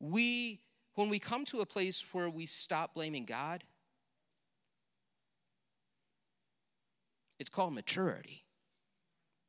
We, 0.00 0.60
when 0.94 1.08
we 1.08 1.18
come 1.18 1.44
to 1.46 1.60
a 1.60 1.66
place 1.66 2.04
where 2.12 2.28
we 2.28 2.46
stop 2.46 2.94
blaming 2.94 3.24
God, 3.24 3.64
it's 7.38 7.50
called 7.50 7.74
maturity. 7.74 8.44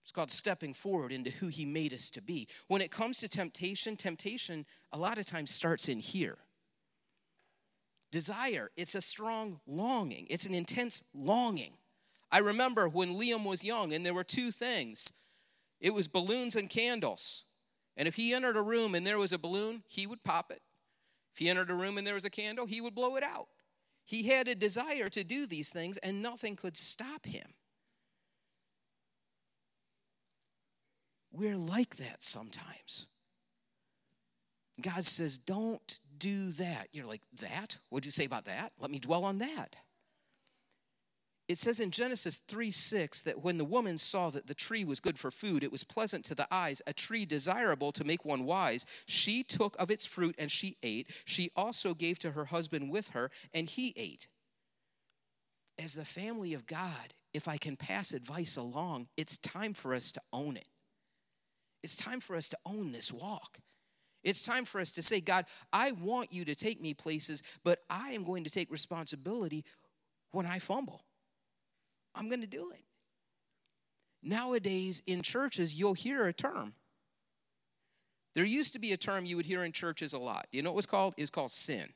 It's 0.04 0.12
called 0.12 0.32
stepping 0.32 0.74
forward 0.74 1.12
into 1.12 1.32
who 1.32 1.48
He 1.48 1.66
made 1.66 1.94
us 1.94 2.10
to 2.12 2.22
be. 2.22 2.48
When 2.68 2.82
it 2.82 2.92
comes 2.92 3.20
to 3.20 3.30
temptation, 3.30 3.96
temptation 3.96 4.66
a 4.92 4.98
lot 4.98 5.18
of 5.18 5.26
times 5.26 5.52
starts 5.52 5.88
in 5.88 6.00
here. 6.00 6.38
Desire, 8.12 8.70
it's 8.78 8.96
a 8.96 9.02
strong 9.02 9.60
longing, 9.66 10.28
it's 10.30 10.46
an 10.46 10.54
intense 10.54 11.04
longing. 11.14 11.74
I 12.32 12.40
remember 12.40 12.88
when 12.88 13.16
Liam 13.16 13.46
was 13.46 13.64
young, 13.64 13.94
and 13.94 14.06
there 14.06 14.14
were 14.14 14.24
two 14.24 14.52
things 14.52 15.12
it 15.80 15.94
was 15.94 16.08
balloons 16.08 16.56
and 16.56 16.70
candles. 16.70 17.44
And 17.98 18.08
if 18.08 18.16
he 18.16 18.34
entered 18.34 18.56
a 18.56 18.62
room 18.62 18.96
and 18.96 19.06
there 19.06 19.18
was 19.18 19.34
a 19.34 19.38
balloon, 19.38 19.84
he 19.88 20.08
would 20.08 20.24
pop 20.24 20.50
it. 20.50 20.62
If 21.34 21.40
he 21.40 21.50
entered 21.50 21.72
a 21.72 21.76
room 21.76 21.98
and 21.98 22.06
there 22.06 22.14
was 22.14 22.26
a 22.26 22.30
candle, 22.30 22.66
he 22.66 22.80
would 22.80 22.94
blow 22.94 23.16
it 23.16 23.24
out. 23.24 23.48
He 24.06 24.24
had 24.24 24.48
a 24.48 24.56
desire 24.56 25.10
to 25.10 25.24
do 25.24 25.48
these 25.48 25.70
things, 25.70 25.98
and 25.98 26.22
nothing 26.22 26.56
could 26.56 26.78
stop 26.78 27.26
him. 27.26 27.54
We're 31.32 31.58
like 31.58 31.96
that 31.98 32.24
sometimes. 32.24 33.08
God 34.80 35.04
says, 35.06 35.38
Don't 35.38 36.00
do 36.18 36.52
that. 36.52 36.90
You're 36.92 37.08
like, 37.08 37.22
That? 37.40 37.78
What'd 37.90 38.06
you 38.06 38.12
say 38.12 38.26
about 38.26 38.46
that? 38.46 38.74
Let 38.80 38.92
me 38.92 39.00
dwell 39.00 39.24
on 39.24 39.40
that. 39.40 39.76
It 41.54 41.60
says 41.60 41.80
in 41.80 41.92
Genesis 41.92 42.38
3 42.48 42.72
6 42.72 43.22
that 43.22 43.44
when 43.44 43.60
the 43.60 43.64
woman 43.64 44.00
saw 44.00 44.32
that 44.32 44.48
the 44.48 44.56
tree 44.56 44.84
was 44.84 45.00
good 45.00 45.20
for 45.20 45.30
food, 45.30 45.64
it 45.64 45.72
was 45.72 45.84
pleasant 45.84 46.26
to 46.26 46.34
the 46.34 46.48
eyes, 46.50 46.82
a 46.88 46.94
tree 46.94 47.26
desirable 47.26 47.92
to 47.92 48.04
make 48.04 48.26
one 48.26 48.46
wise, 48.46 48.88
she 49.06 49.44
took 49.44 49.80
of 49.80 49.92
its 49.92 50.04
fruit 50.04 50.34
and 50.40 50.52
she 50.52 50.78
ate. 50.82 51.12
She 51.26 51.52
also 51.56 51.94
gave 51.94 52.18
to 52.20 52.32
her 52.32 52.46
husband 52.46 52.90
with 52.90 53.10
her, 53.10 53.30
and 53.54 53.70
he 53.70 53.94
ate. 53.96 54.28
As 55.78 55.94
the 55.94 56.06
family 56.06 56.56
of 56.56 56.66
God, 56.66 57.14
if 57.36 57.48
I 57.48 57.58
can 57.58 57.76
pass 57.76 58.14
advice 58.14 58.58
along, 58.58 59.10
it's 59.16 59.38
time 59.38 59.76
for 59.76 59.94
us 59.94 60.12
to 60.14 60.22
own 60.34 60.58
it. 60.58 60.68
It's 61.84 61.96
time 61.96 62.20
for 62.20 62.36
us 62.36 62.50
to 62.50 62.58
own 62.66 62.94
this 62.94 63.14
walk. 63.14 63.60
It's 64.24 64.42
time 64.42 64.66
for 64.66 64.82
us 64.82 64.92
to 64.94 65.04
say, 65.04 65.22
God, 65.22 65.46
I 65.72 65.92
want 65.92 66.34
you 66.34 66.46
to 66.46 66.56
take 66.56 66.82
me 66.82 66.96
places, 66.96 67.44
but 67.64 67.84
I 67.92 68.14
am 68.14 68.24
going 68.24 68.44
to 68.44 68.50
take 68.50 68.72
responsibility 68.72 69.64
when 70.32 70.48
I 70.48 70.58
fumble. 70.58 71.04
I'm 72.16 72.28
going 72.30 72.42
to 72.42 72.48
do 72.48 72.72
it. 72.72 72.84
Nowadays, 74.22 75.02
in 75.06 75.22
churches, 75.22 75.78
you'll 75.78 75.94
hear 75.94 76.26
a 76.26 76.34
term. 76.34 76.74
There 78.34 78.44
used 78.44 78.74
to 78.74 78.80
be 78.80 78.94
a 78.94 78.98
term 78.98 79.26
you 79.26 79.36
would 79.36 79.46
hear 79.46 79.64
in 79.64 79.72
churches 79.72 80.14
a 80.14 80.18
lot. 80.18 80.48
You 80.52 80.62
know 80.62 80.72
what 80.72 80.78
was 80.78 80.86
called? 80.86 81.14
It 81.18 81.22
was 81.22 81.30
called 81.30 81.52
sin. 81.52 81.90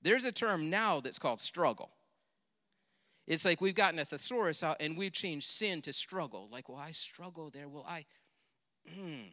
There's 0.00 0.24
a 0.24 0.32
term 0.32 0.70
now 0.70 1.00
that's 1.00 1.18
called 1.18 1.40
struggle. 1.40 1.90
It's 3.26 3.44
like 3.44 3.60
we've 3.60 3.74
gotten 3.74 3.98
a 3.98 4.04
thesaurus 4.04 4.62
out 4.62 4.76
and 4.80 4.96
we've 4.96 5.12
changed 5.12 5.46
sin 5.46 5.80
to 5.82 5.92
struggle. 5.92 6.48
Like, 6.52 6.68
well, 6.68 6.78
I 6.78 6.90
struggle 6.90 7.50
there. 7.50 7.68
Well, 7.68 7.86
I, 7.88 8.04
hmm, 8.94 9.28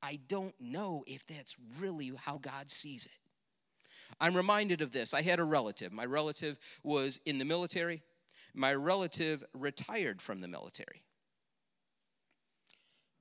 I 0.00 0.20
don't 0.28 0.54
know 0.60 1.04
if 1.06 1.26
that's 1.26 1.56
really 1.78 2.12
how 2.16 2.38
God 2.38 2.70
sees 2.70 3.06
it. 3.06 3.12
I'm 4.20 4.34
reminded 4.34 4.80
of 4.80 4.92
this. 4.92 5.14
I 5.14 5.22
had 5.22 5.40
a 5.40 5.44
relative. 5.44 5.92
My 5.92 6.04
relative 6.04 6.58
was 6.84 7.20
in 7.24 7.38
the 7.38 7.44
military. 7.44 8.02
My 8.54 8.74
relative 8.74 9.44
retired 9.54 10.20
from 10.20 10.40
the 10.40 10.48
military. 10.48 11.02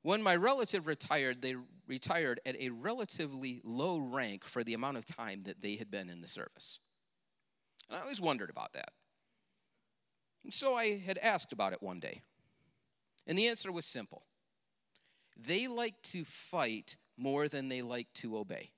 When 0.03 0.23
my 0.23 0.35
relative 0.35 0.87
retired, 0.87 1.41
they 1.41 1.55
retired 1.87 2.39
at 2.45 2.59
a 2.59 2.69
relatively 2.69 3.61
low 3.63 3.97
rank 3.99 4.45
for 4.45 4.63
the 4.63 4.73
amount 4.73 4.97
of 4.97 5.05
time 5.05 5.43
that 5.43 5.61
they 5.61 5.75
had 5.75 5.91
been 5.91 6.09
in 6.09 6.21
the 6.21 6.27
service. 6.27 6.79
And 7.89 7.97
I 7.97 8.01
always 8.01 8.21
wondered 8.21 8.49
about 8.49 8.73
that. 8.73 8.91
And 10.43 10.53
so 10.53 10.73
I 10.73 10.97
had 10.97 11.17
asked 11.19 11.53
about 11.53 11.73
it 11.73 11.83
one 11.83 11.99
day. 11.99 12.21
And 13.27 13.37
the 13.37 13.47
answer 13.47 13.71
was 13.71 13.85
simple 13.85 14.23
they 15.37 15.67
like 15.67 16.01
to 16.03 16.23
fight 16.23 16.97
more 17.17 17.47
than 17.47 17.69
they 17.69 17.81
like 17.81 18.11
to 18.15 18.37
obey. 18.37 18.69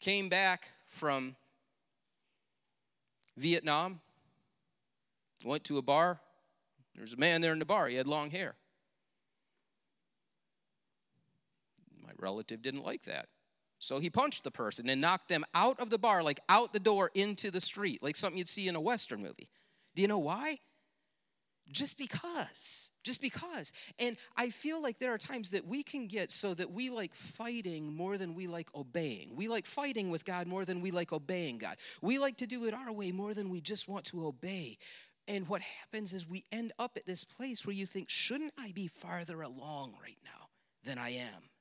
Came 0.00 0.28
back 0.28 0.70
from 0.88 1.36
Vietnam, 3.36 4.00
went 5.44 5.64
to 5.64 5.78
a 5.78 5.82
bar. 5.82 6.20
There 6.94 7.02
was 7.02 7.14
a 7.14 7.16
man 7.16 7.40
there 7.40 7.52
in 7.52 7.58
the 7.58 7.64
bar, 7.64 7.88
he 7.88 7.96
had 7.96 8.06
long 8.06 8.30
hair. 8.30 8.54
My 12.02 12.12
relative 12.18 12.62
didn't 12.62 12.84
like 12.84 13.02
that. 13.04 13.28
So 13.78 13.98
he 13.98 14.10
punched 14.10 14.44
the 14.44 14.50
person 14.50 14.88
and 14.88 15.00
knocked 15.00 15.28
them 15.28 15.44
out 15.54 15.80
of 15.80 15.90
the 15.90 15.98
bar, 15.98 16.22
like 16.22 16.38
out 16.48 16.72
the 16.72 16.78
door 16.78 17.10
into 17.14 17.50
the 17.50 17.60
street, 17.60 18.02
like 18.02 18.14
something 18.14 18.38
you'd 18.38 18.48
see 18.48 18.68
in 18.68 18.76
a 18.76 18.80
Western 18.80 19.22
movie. 19.22 19.48
Do 19.94 20.02
you 20.02 20.08
know 20.08 20.18
why? 20.18 20.58
Just 21.70 21.98
because 21.98 22.90
just 23.02 23.20
because. 23.20 23.72
And 23.98 24.16
i 24.36 24.50
feel 24.50 24.80
like 24.80 24.98
there 24.98 25.12
are 25.12 25.18
times 25.18 25.50
that 25.50 25.66
we 25.66 25.82
can 25.82 26.06
get 26.06 26.30
so 26.30 26.54
that 26.54 26.70
we 26.70 26.90
like 26.90 27.14
fighting 27.14 27.92
more 27.94 28.16
than 28.18 28.34
we 28.34 28.46
like 28.46 28.74
obeying. 28.74 29.34
We 29.36 29.48
like 29.48 29.66
fighting 29.66 30.10
with 30.10 30.24
god 30.24 30.46
more 30.46 30.64
than 30.64 30.80
we 30.80 30.90
like 30.90 31.12
obeying 31.12 31.58
god. 31.58 31.76
We 32.00 32.18
like 32.18 32.36
to 32.38 32.46
do 32.46 32.64
it 32.66 32.74
our 32.74 32.92
way 32.92 33.12
more 33.12 33.34
than 33.34 33.50
we 33.50 33.60
just 33.60 33.88
want 33.88 34.04
to 34.06 34.26
obey. 34.26 34.78
And 35.28 35.48
what 35.48 35.62
happens 35.62 36.12
is 36.12 36.28
we 36.28 36.44
end 36.50 36.72
up 36.78 36.96
at 36.96 37.06
this 37.06 37.24
place 37.24 37.64
where 37.64 37.74
you 37.74 37.86
think 37.86 38.10
shouldn't 38.10 38.52
i 38.58 38.72
be 38.72 38.88
farther 38.88 39.42
along 39.42 39.94
right 40.02 40.18
now 40.24 40.48
than 40.84 40.98
i 40.98 41.10
am 41.10 41.51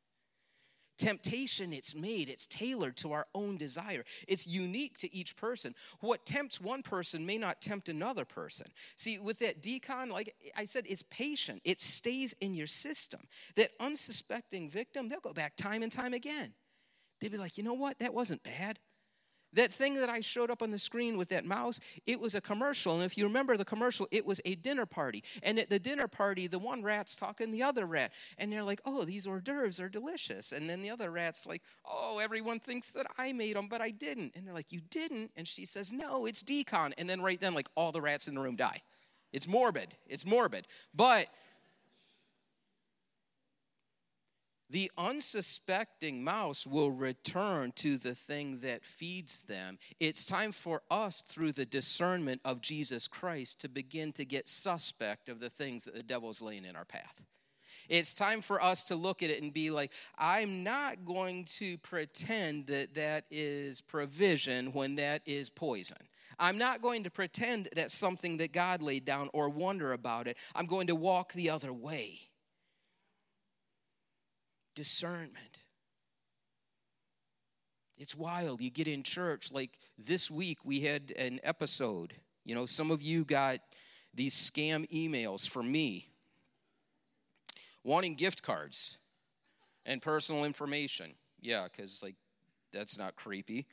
Temptation, 1.01 1.74
it's 1.74 1.96
made, 1.96 2.29
it's 2.29 2.46
tailored 2.46 2.96
to 2.98 3.12
our 3.12 3.25
own 3.34 3.58
desire. 3.58 4.05
It's 4.27 4.46
unique 4.46 5.00
to 5.00 5.12
each 5.12 5.36
person. 5.36 5.74
What 6.00 6.27
tempts 6.27 6.62
one 6.62 6.84
person 6.84 7.25
may 7.25 7.39
not 7.39 7.60
tempt 7.60 7.89
another 7.89 8.24
person. 8.24 8.67
See, 8.98 9.17
with 9.17 9.39
that 9.39 9.63
d-CON, 9.63 10.12
like 10.12 10.36
I 10.55 10.65
said, 10.65 10.86
it's 10.88 11.01
patient, 11.01 11.63
it 11.65 11.79
stays 11.79 12.34
in 12.34 12.53
your 12.53 12.67
system. 12.67 13.22
That 13.55 13.70
unsuspecting 13.79 14.70
victim, 14.70 15.10
they'll 15.10 15.20
go 15.22 15.34
back 15.34 15.55
time 15.55 15.81
and 15.81 15.91
time 15.91 16.13
again. 16.13 16.53
They'd 17.20 17.31
be 17.31 17.39
like, 17.39 17.58
you 17.58 17.63
know 17.63 17.74
what? 17.74 17.98
That 17.98 18.13
wasn't 18.13 18.43
bad. 18.43 18.77
That 19.53 19.72
thing 19.72 19.96
that 19.96 20.10
I 20.10 20.22
showed 20.22 20.50
up 20.50 20.62
on 20.62 20.72
the 20.72 20.79
screen 20.79 21.17
with 21.17 21.29
that 21.29 21.46
mouse, 21.46 21.79
it 22.05 22.20
was 22.20 22.36
a 22.36 22.41
commercial. 22.41 22.96
And 22.96 23.03
if 23.03 23.17
you 23.17 23.25
remember 23.25 23.58
the 23.58 23.65
commercial, 23.65 24.08
it 24.12 24.25
was 24.25 24.39
a 24.46 24.55
dinner 24.55 24.86
party. 24.86 25.24
And 25.43 25.60
at 25.60 25.70
the 25.70 25.79
dinner 25.79 26.08
party, 26.08 26.48
the 26.48 26.60
one 26.60 26.84
rat's 26.84 27.15
talking 27.15 27.51
the 27.51 27.63
other 27.63 27.86
rat. 27.86 28.12
And 28.38 28.51
they're 28.51 28.63
like, 28.63 28.81
oh, 28.86 29.03
these 29.03 29.27
hors 29.27 29.41
d'oeuvres 29.41 29.79
are 29.79 29.89
delicious. 29.89 30.51
And 30.53 30.70
then 30.70 30.81
the 30.81 30.89
other 30.89 31.12
rat's 31.12 31.46
like, 31.46 31.62
oh, 31.86 32.20
everyone 32.20 32.60
thinks 32.60 32.91
that 32.91 33.08
I 33.17 33.34
made 33.34 33.55
them, 33.55 33.67
but 33.67 33.81
I 33.81 33.89
didn't. 33.89 34.34
And 34.36 34.48
they're 34.48 34.53
like, 34.53 34.72
you 34.72 34.81
didn't? 34.89 35.31
And 35.36 35.48
she 35.48 35.65
says, 35.65 35.91
no, 35.91 36.25
it's 36.25 36.41
d-CON. 36.41 36.93
And 36.98 37.10
then 37.10 37.22
right 37.22 37.39
then, 37.39 37.53
like, 37.53 37.67
all 37.75 37.91
the 37.91 38.01
rats 38.01 38.27
in 38.27 38.36
the 38.36 38.41
room 38.41 38.55
die. 38.55 38.81
It's 39.34 39.48
morbid. 39.48 39.96
It's 40.08 40.25
morbid. 40.25 40.67
But 40.93 41.27
the 44.72 44.90
unsuspecting 44.98 46.24
mouse 46.24 46.66
will 46.66 46.92
return 46.92 47.74
to 47.75 47.98
the 47.98 48.16
thing 48.16 48.60
that 48.62 48.86
feeds 48.86 49.44
them. 49.44 49.78
It's 50.00 50.25
time 50.25 50.54
for 50.54 50.82
us, 50.90 51.22
through 51.22 51.51
the 51.51 51.66
discernment 51.66 52.40
of 52.46 52.62
Jesus 52.62 53.08
Christ, 53.08 53.60
to 53.62 53.70
begin 53.70 54.13
to 54.13 54.24
get 54.24 54.48
suspect 54.48 55.28
of 55.28 55.42
the 55.42 55.50
things 55.50 55.84
that 55.84 55.94
the 55.94 56.04
devil's 56.04 56.42
laying 56.42 56.63
in 56.63 56.78
our 56.78 56.86
path. 56.86 57.22
It's 57.90 58.13
time 58.13 58.40
for 58.40 58.63
us 58.63 58.86
to 58.86 58.96
look 58.96 59.22
at 59.22 59.30
it 59.30 59.42
and 59.42 59.54
be 59.54 59.72
like, 59.72 59.92
I'm 60.18 60.63
not 60.63 61.04
going 61.04 61.44
to 61.58 61.78
pretend 61.80 62.68
that 62.68 62.94
that 62.94 63.25
is 63.30 63.82
provision 63.82 64.72
when 64.72 64.96
that 64.96 65.22
is 65.25 65.50
poison. 65.50 65.98
I'm 66.40 66.58
not 66.58 66.82
going 66.82 67.04
to 67.04 67.12
pretend 67.12 67.68
that's 67.75 67.94
something 67.94 68.38
that 68.38 68.54
God 68.54 68.82
laid 68.82 69.04
down 69.04 69.30
or 69.34 69.50
wonder 69.50 69.92
about 69.92 70.28
it. 70.28 70.38
I'm 70.56 70.66
going 70.66 70.88
to 70.88 70.96
walk 70.96 71.34
the 71.34 71.50
other 71.50 71.74
way. 71.74 72.22
Discernment. 74.75 75.63
It's 77.98 78.16
wild. 78.16 78.62
You 78.62 78.72
get 78.72 78.88
in 78.88 79.04
church, 79.04 79.51
like 79.51 79.78
this 79.98 80.32
week 80.32 80.60
we 80.63 80.82
had 80.82 81.12
an 81.18 81.40
episode. 81.44 82.13
You 82.46 82.56
know, 82.56 82.66
some 82.66 82.90
of 82.90 83.01
you 83.01 83.24
got 83.24 83.60
these 84.13 84.34
scam 84.34 84.90
emails 84.90 85.48
from 85.48 85.72
me 85.72 86.08
wanting 87.84 88.16
gift 88.16 88.42
cards 88.42 88.98
and 89.86 90.01
personal 90.01 90.46
information. 90.46 91.13
Yeah, 91.40 91.68
because, 91.72 92.01
like, 92.04 92.16
that's 92.72 92.98
not 92.98 93.16
creepy. 93.16 93.68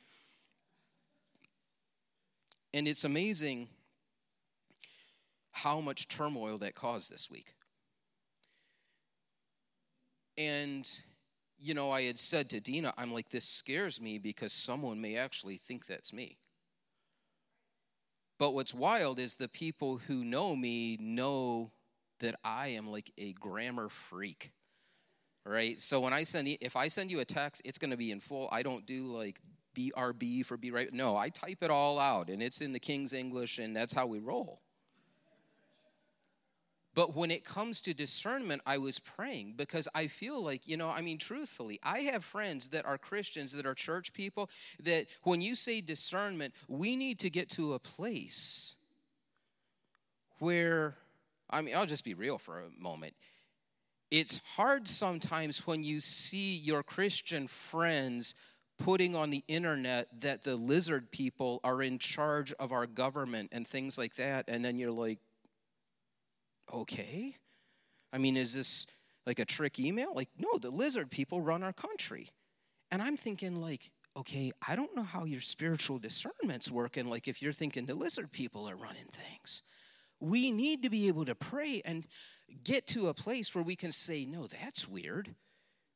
And 2.73 2.87
it's 2.87 3.03
amazing 3.03 3.69
how 5.51 5.79
much 5.79 6.07
turmoil 6.07 6.57
that 6.59 6.75
caused 6.75 7.11
this 7.11 7.29
week. 7.29 7.53
And, 10.39 10.89
you 11.59 11.73
know, 11.73 11.91
I 11.91 12.03
had 12.03 12.17
said 12.17 12.49
to 12.51 12.61
Dina, 12.61 12.93
I'm 12.97 13.13
like, 13.13 13.29
this 13.29 13.45
scares 13.45 14.01
me 14.01 14.17
because 14.17 14.53
someone 14.53 15.01
may 15.01 15.17
actually 15.17 15.57
think 15.57 15.85
that's 15.85 16.13
me. 16.13 16.37
But 18.39 18.53
what's 18.53 18.73
wild 18.73 19.19
is 19.19 19.35
the 19.35 19.49
people 19.49 19.97
who 19.97 20.23
know 20.23 20.55
me 20.55 20.97
know 21.01 21.71
that 22.21 22.35
I 22.41 22.69
am 22.69 22.87
like 22.89 23.11
a 23.17 23.33
grammar 23.33 23.89
freak. 23.89 24.53
Right? 25.45 25.77
So 25.79 25.99
when 25.99 26.13
I 26.13 26.23
send 26.23 26.47
if 26.61 26.75
I 26.75 26.87
send 26.87 27.11
you 27.11 27.19
a 27.19 27.25
text, 27.25 27.61
it's 27.65 27.77
going 27.77 27.91
to 27.91 27.97
be 27.97 28.11
in 28.11 28.21
full. 28.21 28.47
I 28.51 28.63
don't 28.63 28.85
do 28.85 29.03
like 29.03 29.41
BRB 29.75 30.45
for 30.45 30.55
be 30.55 30.71
right. 30.71 30.91
No, 30.93 31.17
I 31.17 31.29
type 31.29 31.63
it 31.63 31.71
all 31.71 31.99
out 31.99 32.29
and 32.29 32.41
it's 32.41 32.61
in 32.61 32.71
the 32.71 32.79
King's 32.79 33.13
English 33.13 33.59
and 33.59 33.75
that's 33.75 33.93
how 33.93 34.05
we 34.07 34.19
roll. 34.19 34.61
But 36.99 37.15
when 37.15 37.31
it 37.31 37.45
comes 37.45 37.79
to 37.83 37.93
discernment, 37.93 38.61
I 38.65 38.77
was 38.77 38.99
praying 38.99 39.53
because 39.55 39.87
I 39.95 40.07
feel 40.07 40.43
like, 40.43 40.67
you 40.67 40.75
know, 40.75 40.89
I 40.89 40.99
mean, 40.99 41.17
truthfully, 41.17 41.79
I 41.81 41.99
have 41.99 42.25
friends 42.25 42.67
that 42.71 42.85
are 42.85 42.97
Christians, 42.97 43.53
that 43.53 43.65
are 43.65 43.73
church 43.73 44.11
people, 44.11 44.49
that 44.83 45.05
when 45.23 45.39
you 45.39 45.55
say 45.55 45.79
discernment, 45.79 46.53
we 46.67 46.97
need 46.97 47.17
to 47.19 47.29
get 47.29 47.47
to 47.51 47.71
a 47.71 47.79
place 47.79 48.75
where, 50.39 50.95
I 51.49 51.61
mean, 51.61 51.73
I'll 51.73 51.85
just 51.85 52.03
be 52.03 52.15
real 52.15 52.37
for 52.37 52.59
a 52.59 52.83
moment. 52.83 53.13
It's 54.11 54.41
hard 54.57 54.85
sometimes 54.85 55.65
when 55.65 55.85
you 55.85 56.01
see 56.01 56.57
your 56.57 56.83
Christian 56.83 57.47
friends 57.47 58.35
putting 58.77 59.15
on 59.15 59.29
the 59.29 59.45
internet 59.47 60.09
that 60.19 60.43
the 60.43 60.57
lizard 60.57 61.11
people 61.11 61.61
are 61.63 61.81
in 61.81 61.97
charge 61.97 62.51
of 62.59 62.73
our 62.73 62.85
government 62.85 63.51
and 63.53 63.65
things 63.65 63.97
like 63.97 64.15
that, 64.15 64.49
and 64.49 64.65
then 64.65 64.77
you're 64.77 64.91
like, 64.91 65.19
okay. 66.73 67.35
I 68.11 68.17
mean, 68.17 68.37
is 68.37 68.53
this 68.53 68.87
like 69.25 69.39
a 69.39 69.45
trick 69.45 69.79
email? 69.79 70.13
Like, 70.15 70.29
no, 70.37 70.57
the 70.57 70.71
lizard 70.71 71.11
people 71.11 71.41
run 71.41 71.63
our 71.63 71.73
country. 71.73 72.29
And 72.91 73.01
I'm 73.01 73.17
thinking, 73.17 73.55
like, 73.61 73.91
okay, 74.17 74.51
I 74.67 74.75
don't 74.75 74.95
know 74.95 75.03
how 75.03 75.25
your 75.25 75.41
spiritual 75.41 75.99
discernment's 75.99 76.71
working. 76.71 77.09
Like, 77.09 77.27
if 77.27 77.41
you're 77.41 77.53
thinking 77.53 77.85
the 77.85 77.93
lizard 77.93 78.31
people 78.31 78.67
are 78.69 78.75
running 78.75 79.07
things, 79.11 79.61
we 80.19 80.51
need 80.51 80.83
to 80.83 80.89
be 80.89 81.07
able 81.07 81.25
to 81.25 81.35
pray 81.35 81.81
and 81.85 82.05
get 82.63 82.87
to 82.87 83.07
a 83.07 83.13
place 83.13 83.53
where 83.53 83.63
we 83.63 83.75
can 83.75 83.91
say, 83.91 84.25
no, 84.25 84.47
that's 84.47 84.87
weird. 84.87 85.35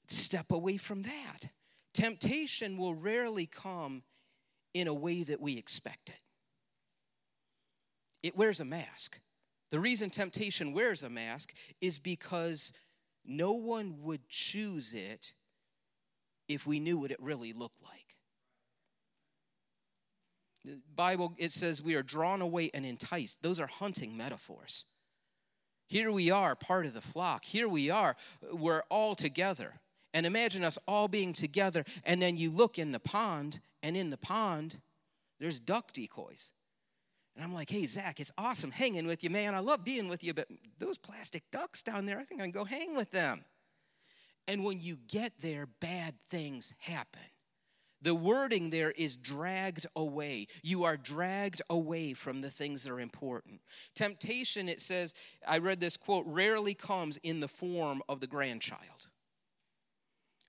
Step 0.08 0.52
away 0.52 0.78
from 0.78 1.02
that. 1.04 1.50
Temptation 1.94 2.78
will 2.78 2.94
rarely 2.94 3.46
come 3.46 4.04
in 4.74 4.88
a 4.88 4.94
way 4.94 5.24
that 5.24 5.42
we 5.42 5.58
expect 5.58 6.10
it. 6.10 6.22
It 8.22 8.38
wears 8.38 8.60
a 8.60 8.66
mask. 8.66 9.20
The 9.74 9.80
reason 9.80 10.12
temptation 10.12 10.72
wears 10.72 11.02
a 11.02 11.10
mask 11.10 11.52
is 11.82 11.98
because 11.98 12.74
no 13.26 13.54
one 13.54 14.04
would 14.04 14.30
choose 14.30 14.94
it 14.94 15.34
if 16.48 16.68
we 16.68 16.80
knew 16.80 17.00
what 17.00 17.10
it 17.10 17.20
really 17.20 17.54
looked 17.54 17.82
like. 17.82 18.18
The 20.64 20.80
Bible 20.96 21.34
it 21.40 21.52
says 21.52 21.82
we 21.82 21.96
are 21.96 22.04
drawn 22.04 22.44
away 22.44 22.70
and 22.76 22.86
enticed. 22.86 23.42
Those 23.42 23.60
are 23.60 23.66
hunting 23.66 24.16
metaphors. 24.16 24.86
Here 25.88 26.12
we 26.12 26.30
are, 26.30 26.54
part 26.54 26.86
of 26.86 26.94
the 26.94 27.02
flock. 27.02 27.44
Here 27.44 27.68
we 27.68 27.90
are, 27.90 28.16
we're 28.52 28.84
all 28.92 29.16
together. 29.16 29.80
And 30.14 30.28
imagine 30.28 30.64
us 30.64 30.78
all 30.88 31.08
being 31.08 31.34
together, 31.34 31.84
and 32.04 32.22
then 32.22 32.38
you 32.38 32.52
look 32.52 32.78
in 32.78 32.92
the 32.92 33.00
pond, 33.00 33.60
and 33.82 33.98
in 33.98 34.12
the 34.12 34.18
pond, 34.18 34.82
there's 35.40 35.60
duck 35.60 35.94
decoys. 35.94 36.52
And 37.36 37.44
I'm 37.44 37.54
like, 37.54 37.70
hey, 37.70 37.86
Zach, 37.86 38.20
it's 38.20 38.32
awesome 38.38 38.72
hanging 38.72 39.08
with 39.08 39.24
you, 39.24 39.30
man. 39.30 39.56
I 39.56 39.60
love 39.60 39.84
being 39.84 40.08
with 40.08 40.24
you, 40.24 40.34
but 40.34 40.48
those 40.80 40.98
plastic 40.98 41.44
ducks 41.52 41.82
down 41.82 42.06
there, 42.06 42.20
I 42.20 42.24
think 42.24 42.42
I 42.42 42.44
can 42.44 42.52
go 42.52 42.64
hang 42.64 42.96
with 42.96 43.12
them. 43.12 43.44
And 44.48 44.64
when 44.64 44.80
you 44.80 44.98
get 45.08 45.34
there, 45.40 45.68
bad 45.80 46.16
things 46.30 46.74
happen. 46.80 47.22
The 48.02 48.14
wording 48.14 48.70
there 48.70 48.92
is 48.92 49.16
dragged 49.16 49.86
away. 49.96 50.48
You 50.62 50.84
are 50.84 50.98
dragged 50.98 51.62
away 51.70 52.14
from 52.14 52.42
the 52.42 52.50
things 52.50 52.84
that 52.84 52.92
are 52.92 53.00
important. 53.00 53.62
Temptation, 53.96 54.68
it 54.68 54.82
says, 54.82 55.16
I 55.48 55.60
read 55.60 55.80
this 55.80 55.96
quote, 55.96 56.26
rarely 56.28 56.74
comes 56.74 57.18
in 57.24 57.40
the 57.40 57.48
form 57.48 58.02
of 58.10 58.20
the 58.20 58.28
grandchild. 58.28 59.08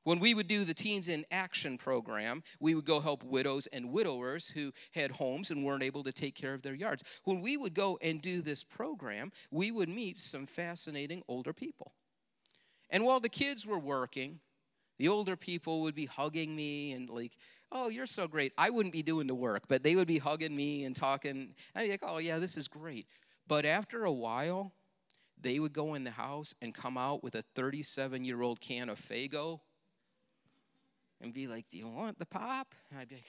When 0.05 0.21
we 0.21 0.35
would 0.35 0.47
do 0.47 0.65
the 0.65 0.75
Teens 0.75 1.09
in 1.09 1.25
Action 1.31 1.79
program, 1.79 2.43
we 2.61 2.75
would 2.75 2.85
go 2.85 3.01
help 3.01 3.25
widows 3.25 3.67
and 3.69 3.91
widowers 3.91 4.49
who 4.49 4.73
had 4.95 5.11
homes 5.11 5.51
and 5.51 5.65
weren't 5.65 5.83
able 5.83 6.05
to 6.05 6.13
take 6.13 6.35
care 6.35 6.55
of 6.55 6.63
their 6.63 6.75
yards. 6.75 7.03
When 7.25 7.41
we 7.41 7.57
would 7.57 7.75
go 7.75 7.99
and 8.03 8.21
do 8.21 8.43
this 8.43 8.63
program, 8.63 9.33
we 9.51 9.71
would 9.71 9.89
meet 9.89 10.19
some 10.19 10.47
fascinating 10.47 11.23
older 11.27 11.55
people. 11.55 11.93
And 12.91 13.05
while 13.05 13.19
the 13.19 13.31
kids 13.31 13.67
were 13.67 13.79
working, 13.79 14.41
the 14.99 15.09
older 15.09 15.37
people 15.37 15.81
would 15.83 15.95
be 15.95 16.05
hugging 16.05 16.55
me 16.55 16.93
and 16.93 17.09
like, 17.09 17.37
oh, 17.73 17.89
you're 17.89 18.07
so 18.07 18.29
great. 18.29 18.53
I 18.59 18.71
wouldn't 18.71 18.93
be 18.93 19.03
doing 19.03 19.27
the 19.27 19.35
work, 19.35 19.65
but 19.69 19.83
they 19.83 19.97
would 19.97 20.07
be 20.07 20.19
hugging 20.19 20.55
me 20.55 20.85
and 20.85 20.95
talking. 20.95 21.55
I'd 21.75 21.85
be 21.85 21.91
like, 21.93 22.05
oh, 22.07 22.19
yeah, 22.19 22.39
this 22.39 22.57
is 22.57 22.69
great. 22.69 23.07
But 23.49 23.65
after 23.65 24.05
a 24.05 24.13
while, 24.13 24.73
they 25.41 25.59
would 25.59 25.73
go 25.73 25.95
in 25.95 26.05
the 26.05 26.11
house 26.11 26.55
and 26.63 26.75
come 26.75 26.97
out 26.97 27.25
with 27.25 27.35
a 27.35 27.43
37 27.43 28.25
year 28.25 28.43
old 28.43 28.61
can 28.61 28.89
of 28.89 29.01
Faygo 29.01 29.61
and 31.21 31.33
be 31.33 31.47
like, 31.47 31.69
Do 31.69 31.79
you 31.79 31.89
want 31.89 32.19
the 32.19 32.27
pop? 32.27 32.75
And 32.91 32.99
I'd 32.99 33.09
be 33.09 33.17
like, 33.17 33.25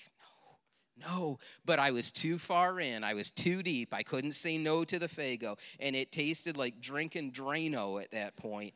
No, 1.00 1.08
no. 1.08 1.40
But 1.66 1.80
I 1.80 1.92
was 1.92 2.12
too 2.12 2.38
far 2.38 2.80
in. 2.80 3.04
I 3.04 3.14
was 3.14 3.32
too 3.32 3.64
deep. 3.64 3.94
I 3.94 4.04
couldn't 4.04 4.34
say 4.34 4.58
no 4.58 4.84
to 4.84 5.00
the 5.00 5.08
Faygo. 5.08 5.58
And 5.80 5.96
it 5.96 6.12
tasted 6.12 6.58
like 6.58 6.82
drinking 6.82 7.32
Drano 7.32 8.02
at 8.02 8.12
that 8.12 8.36
point. 8.36 8.74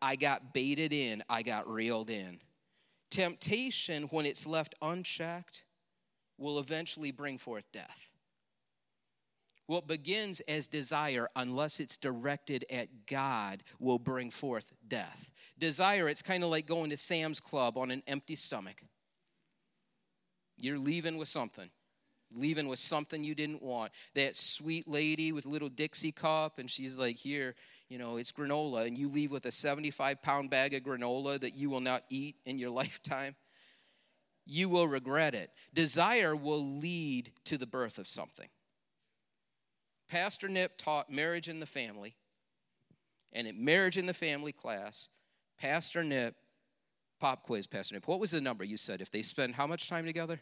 I 0.00 0.16
got 0.16 0.52
baited 0.52 0.92
in, 0.92 1.24
I 1.28 1.42
got 1.42 1.68
reeled 1.68 2.10
in. 2.10 2.38
Temptation, 3.10 4.04
when 4.04 4.26
it's 4.26 4.46
left 4.46 4.74
unchecked, 4.80 5.64
will 6.36 6.58
eventually 6.60 7.10
bring 7.10 7.38
forth 7.38 7.70
death. 7.72 8.12
What 9.68 9.86
begins 9.86 10.40
as 10.48 10.66
desire, 10.66 11.28
unless 11.36 11.78
it's 11.78 11.98
directed 11.98 12.64
at 12.70 13.04
God, 13.04 13.62
will 13.78 13.98
bring 13.98 14.30
forth 14.30 14.72
death. 14.88 15.30
Desire, 15.58 16.08
it's 16.08 16.22
kind 16.22 16.42
of 16.42 16.48
like 16.48 16.66
going 16.66 16.88
to 16.88 16.96
Sam's 16.96 17.38
Club 17.38 17.76
on 17.76 17.90
an 17.90 18.02
empty 18.06 18.34
stomach. 18.34 18.82
You're 20.58 20.78
leaving 20.78 21.18
with 21.18 21.28
something, 21.28 21.68
leaving 22.34 22.66
with 22.66 22.78
something 22.78 23.22
you 23.22 23.34
didn't 23.34 23.60
want. 23.60 23.92
That 24.14 24.38
sweet 24.38 24.88
lady 24.88 25.32
with 25.32 25.44
little 25.44 25.68
Dixie 25.68 26.12
cup, 26.12 26.58
and 26.58 26.70
she's 26.70 26.96
like, 26.96 27.16
Here, 27.16 27.54
you 27.90 27.98
know, 27.98 28.16
it's 28.16 28.32
granola, 28.32 28.86
and 28.86 28.96
you 28.96 29.10
leave 29.10 29.30
with 29.30 29.44
a 29.44 29.50
75 29.50 30.22
pound 30.22 30.48
bag 30.48 30.72
of 30.72 30.82
granola 30.82 31.38
that 31.40 31.54
you 31.54 31.68
will 31.68 31.80
not 31.80 32.04
eat 32.08 32.36
in 32.46 32.56
your 32.56 32.70
lifetime. 32.80 33.36
You 34.46 34.70
will 34.70 34.88
regret 34.88 35.34
it. 35.34 35.50
Desire 35.74 36.34
will 36.34 36.64
lead 36.64 37.32
to 37.44 37.58
the 37.58 37.66
birth 37.66 37.98
of 37.98 38.08
something. 38.08 38.48
Pastor 40.08 40.48
Nip 40.48 40.76
taught 40.76 41.10
marriage 41.10 41.48
in 41.48 41.60
the 41.60 41.66
family, 41.66 42.14
and 43.32 43.46
in 43.46 43.64
marriage 43.64 43.98
in 43.98 44.06
the 44.06 44.14
family 44.14 44.52
class, 44.52 45.08
Pastor 45.60 46.02
Nip, 46.02 46.34
pop 47.20 47.42
quiz, 47.42 47.66
Pastor 47.66 47.94
Nip, 47.94 48.08
what 48.08 48.20
was 48.20 48.30
the 48.30 48.40
number 48.40 48.64
you 48.64 48.76
said 48.76 49.00
if 49.00 49.10
they 49.10 49.22
spend 49.22 49.54
how 49.54 49.66
much 49.66 49.88
time 49.88 50.06
together? 50.06 50.40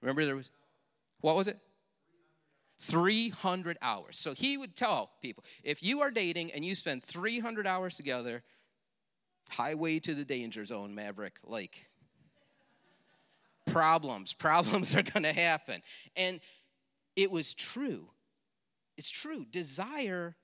Remember 0.00 0.24
there 0.24 0.36
was, 0.36 0.50
what 1.20 1.36
was 1.36 1.48
it? 1.48 1.58
300 2.80 3.76
hours. 3.82 4.16
So 4.16 4.34
he 4.34 4.56
would 4.56 4.76
tell 4.76 5.10
people 5.20 5.44
if 5.64 5.82
you 5.82 6.00
are 6.00 6.10
dating 6.10 6.52
and 6.52 6.64
you 6.64 6.74
spend 6.74 7.02
300 7.02 7.66
hours 7.66 7.96
together, 7.96 8.42
highway 9.48 9.98
to 10.00 10.14
the 10.14 10.24
danger 10.24 10.64
zone, 10.64 10.94
Maverick. 10.94 11.38
Like, 11.42 11.90
problems, 13.66 14.32
problems 14.34 14.94
are 14.94 15.02
going 15.02 15.24
to 15.24 15.32
happen. 15.32 15.82
And 16.16 16.40
it 17.18 17.32
was 17.32 17.52
true. 17.52 18.10
It's 18.96 19.10
true. 19.10 19.44
Desire 19.50 20.36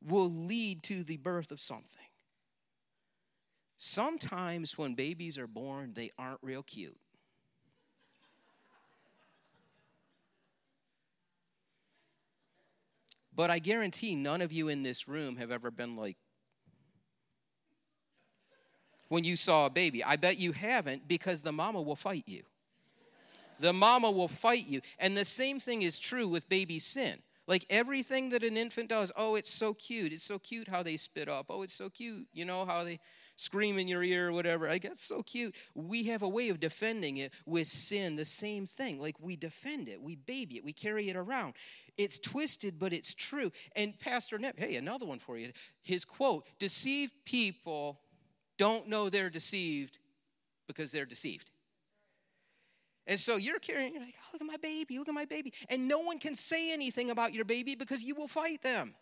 will 0.00 0.30
lead 0.30 0.84
to 0.84 1.02
the 1.02 1.16
birth 1.16 1.50
of 1.50 1.60
something. 1.60 2.06
Sometimes 3.76 4.78
when 4.78 4.94
babies 4.94 5.38
are 5.38 5.48
born, 5.48 5.92
they 5.92 6.12
aren't 6.16 6.38
real 6.40 6.62
cute. 6.62 6.96
But 13.34 13.50
I 13.50 13.58
guarantee 13.58 14.14
none 14.14 14.40
of 14.40 14.52
you 14.52 14.68
in 14.68 14.84
this 14.84 15.08
room 15.08 15.34
have 15.34 15.50
ever 15.50 15.72
been 15.72 15.96
like, 15.96 16.16
when 19.08 19.24
you 19.24 19.34
saw 19.34 19.66
a 19.66 19.70
baby. 19.70 20.04
I 20.04 20.14
bet 20.14 20.38
you 20.38 20.52
haven't 20.52 21.08
because 21.08 21.42
the 21.42 21.50
mama 21.50 21.82
will 21.82 21.96
fight 21.96 22.22
you. 22.28 22.44
The 23.60 23.72
mama 23.72 24.10
will 24.10 24.28
fight 24.28 24.66
you. 24.66 24.80
And 24.98 25.16
the 25.16 25.24
same 25.24 25.60
thing 25.60 25.82
is 25.82 25.98
true 25.98 26.28
with 26.28 26.48
baby 26.48 26.78
sin. 26.78 27.22
Like 27.46 27.66
everything 27.68 28.30
that 28.30 28.42
an 28.42 28.56
infant 28.56 28.88
does, 28.88 29.12
oh, 29.16 29.34
it's 29.34 29.50
so 29.50 29.74
cute. 29.74 30.12
It's 30.12 30.24
so 30.24 30.38
cute 30.38 30.66
how 30.66 30.82
they 30.82 30.96
spit 30.96 31.28
up. 31.28 31.46
Oh, 31.50 31.62
it's 31.62 31.74
so 31.74 31.90
cute. 31.90 32.26
You 32.32 32.46
know 32.46 32.64
how 32.64 32.84
they 32.84 33.00
scream 33.36 33.78
in 33.78 33.88
your 33.88 34.02
ear 34.02 34.28
or 34.28 34.32
whatever. 34.32 34.66
Like, 34.68 34.82
that's 34.82 35.04
so 35.04 35.22
cute. 35.22 35.54
We 35.74 36.04
have 36.04 36.22
a 36.22 36.28
way 36.28 36.48
of 36.48 36.60
defending 36.60 37.18
it 37.18 37.32
with 37.44 37.66
sin, 37.66 38.16
the 38.16 38.24
same 38.24 38.66
thing. 38.66 39.00
Like, 39.00 39.16
we 39.20 39.36
defend 39.36 39.88
it, 39.88 40.00
we 40.00 40.16
baby 40.16 40.56
it, 40.56 40.64
we 40.64 40.72
carry 40.72 41.08
it 41.08 41.16
around. 41.16 41.54
It's 41.98 42.18
twisted, 42.18 42.78
but 42.78 42.92
it's 42.92 43.12
true. 43.12 43.52
And 43.76 43.98
Pastor 43.98 44.38
Nep, 44.38 44.58
hey, 44.58 44.76
another 44.76 45.06
one 45.06 45.18
for 45.18 45.36
you. 45.36 45.52
His 45.82 46.04
quote 46.04 46.46
Deceived 46.58 47.12
people 47.24 48.00
don't 48.56 48.88
know 48.88 49.10
they're 49.10 49.30
deceived 49.30 49.98
because 50.66 50.92
they're 50.92 51.06
deceived. 51.06 51.50
And 53.06 53.20
so 53.20 53.36
you're 53.36 53.58
carrying, 53.58 53.92
you're 53.92 54.02
like, 54.02 54.14
oh, 54.18 54.28
look 54.32 54.42
at 54.42 54.46
my 54.46 54.56
baby, 54.56 54.98
look 54.98 55.08
at 55.08 55.14
my 55.14 55.26
baby. 55.26 55.52
And 55.68 55.88
no 55.88 55.98
one 55.98 56.18
can 56.18 56.34
say 56.34 56.72
anything 56.72 57.10
about 57.10 57.34
your 57.34 57.44
baby 57.44 57.74
because 57.74 58.02
you 58.02 58.14
will 58.14 58.28
fight 58.28 58.62
them. 58.62 58.94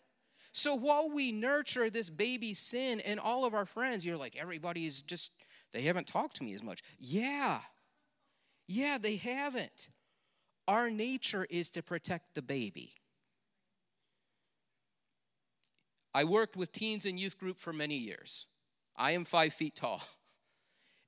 So 0.51 0.75
while 0.75 1.09
we 1.09 1.31
nurture 1.31 1.89
this 1.89 2.09
baby 2.09 2.53
sin 2.53 2.99
and 3.01 3.19
all 3.19 3.45
of 3.45 3.53
our 3.53 3.65
friends, 3.65 4.05
you're 4.05 4.17
like, 4.17 4.35
everybody's 4.35 5.01
just, 5.01 5.31
they 5.71 5.81
haven't 5.81 6.05
talked 6.05 6.35
to 6.37 6.43
me 6.43 6.53
as 6.53 6.61
much. 6.61 6.83
Yeah. 6.99 7.59
Yeah, 8.67 8.97
they 9.01 9.15
haven't. 9.15 9.87
Our 10.67 10.89
nature 10.89 11.47
is 11.49 11.69
to 11.71 11.81
protect 11.81 12.35
the 12.35 12.41
baby. 12.41 12.93
I 16.13 16.25
worked 16.25 16.55
with 16.55 16.71
teens 16.71 17.05
and 17.05 17.19
youth 17.19 17.39
group 17.39 17.57
for 17.57 17.73
many 17.73 17.97
years. 17.97 18.45
I 18.95 19.11
am 19.11 19.23
five 19.25 19.53
feet 19.53 19.75
tall. 19.75 20.01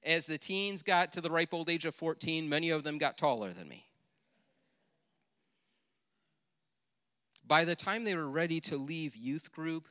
As 0.05 0.27
the 0.27 0.37
teens 0.37 0.83
got 0.83 1.11
to 1.13 1.21
the 1.21 1.31
ripe 1.31 1.53
old 1.53 1.69
age 1.69 1.85
of 1.85 1.95
14, 1.95 2.47
many 2.47 2.69
of 2.69 2.83
them 2.83 2.99
got 2.99 3.17
taller 3.17 3.51
than 3.51 3.67
me. 3.67 3.87
By 7.47 7.65
the 7.65 7.75
time 7.75 8.03
they 8.03 8.15
were 8.15 8.29
ready 8.29 8.59
to 8.61 8.77
leave 8.77 9.15
youth 9.15 9.51
group, 9.51 9.87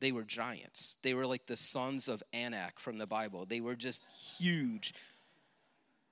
they 0.00 0.12
were 0.12 0.24
giants. 0.24 0.98
They 1.02 1.14
were 1.14 1.26
like 1.26 1.46
the 1.46 1.56
sons 1.56 2.08
of 2.08 2.22
Anak 2.32 2.78
from 2.78 2.98
the 2.98 3.06
Bible. 3.06 3.46
They 3.46 3.60
were 3.60 3.76
just 3.76 4.04
huge. 4.38 4.92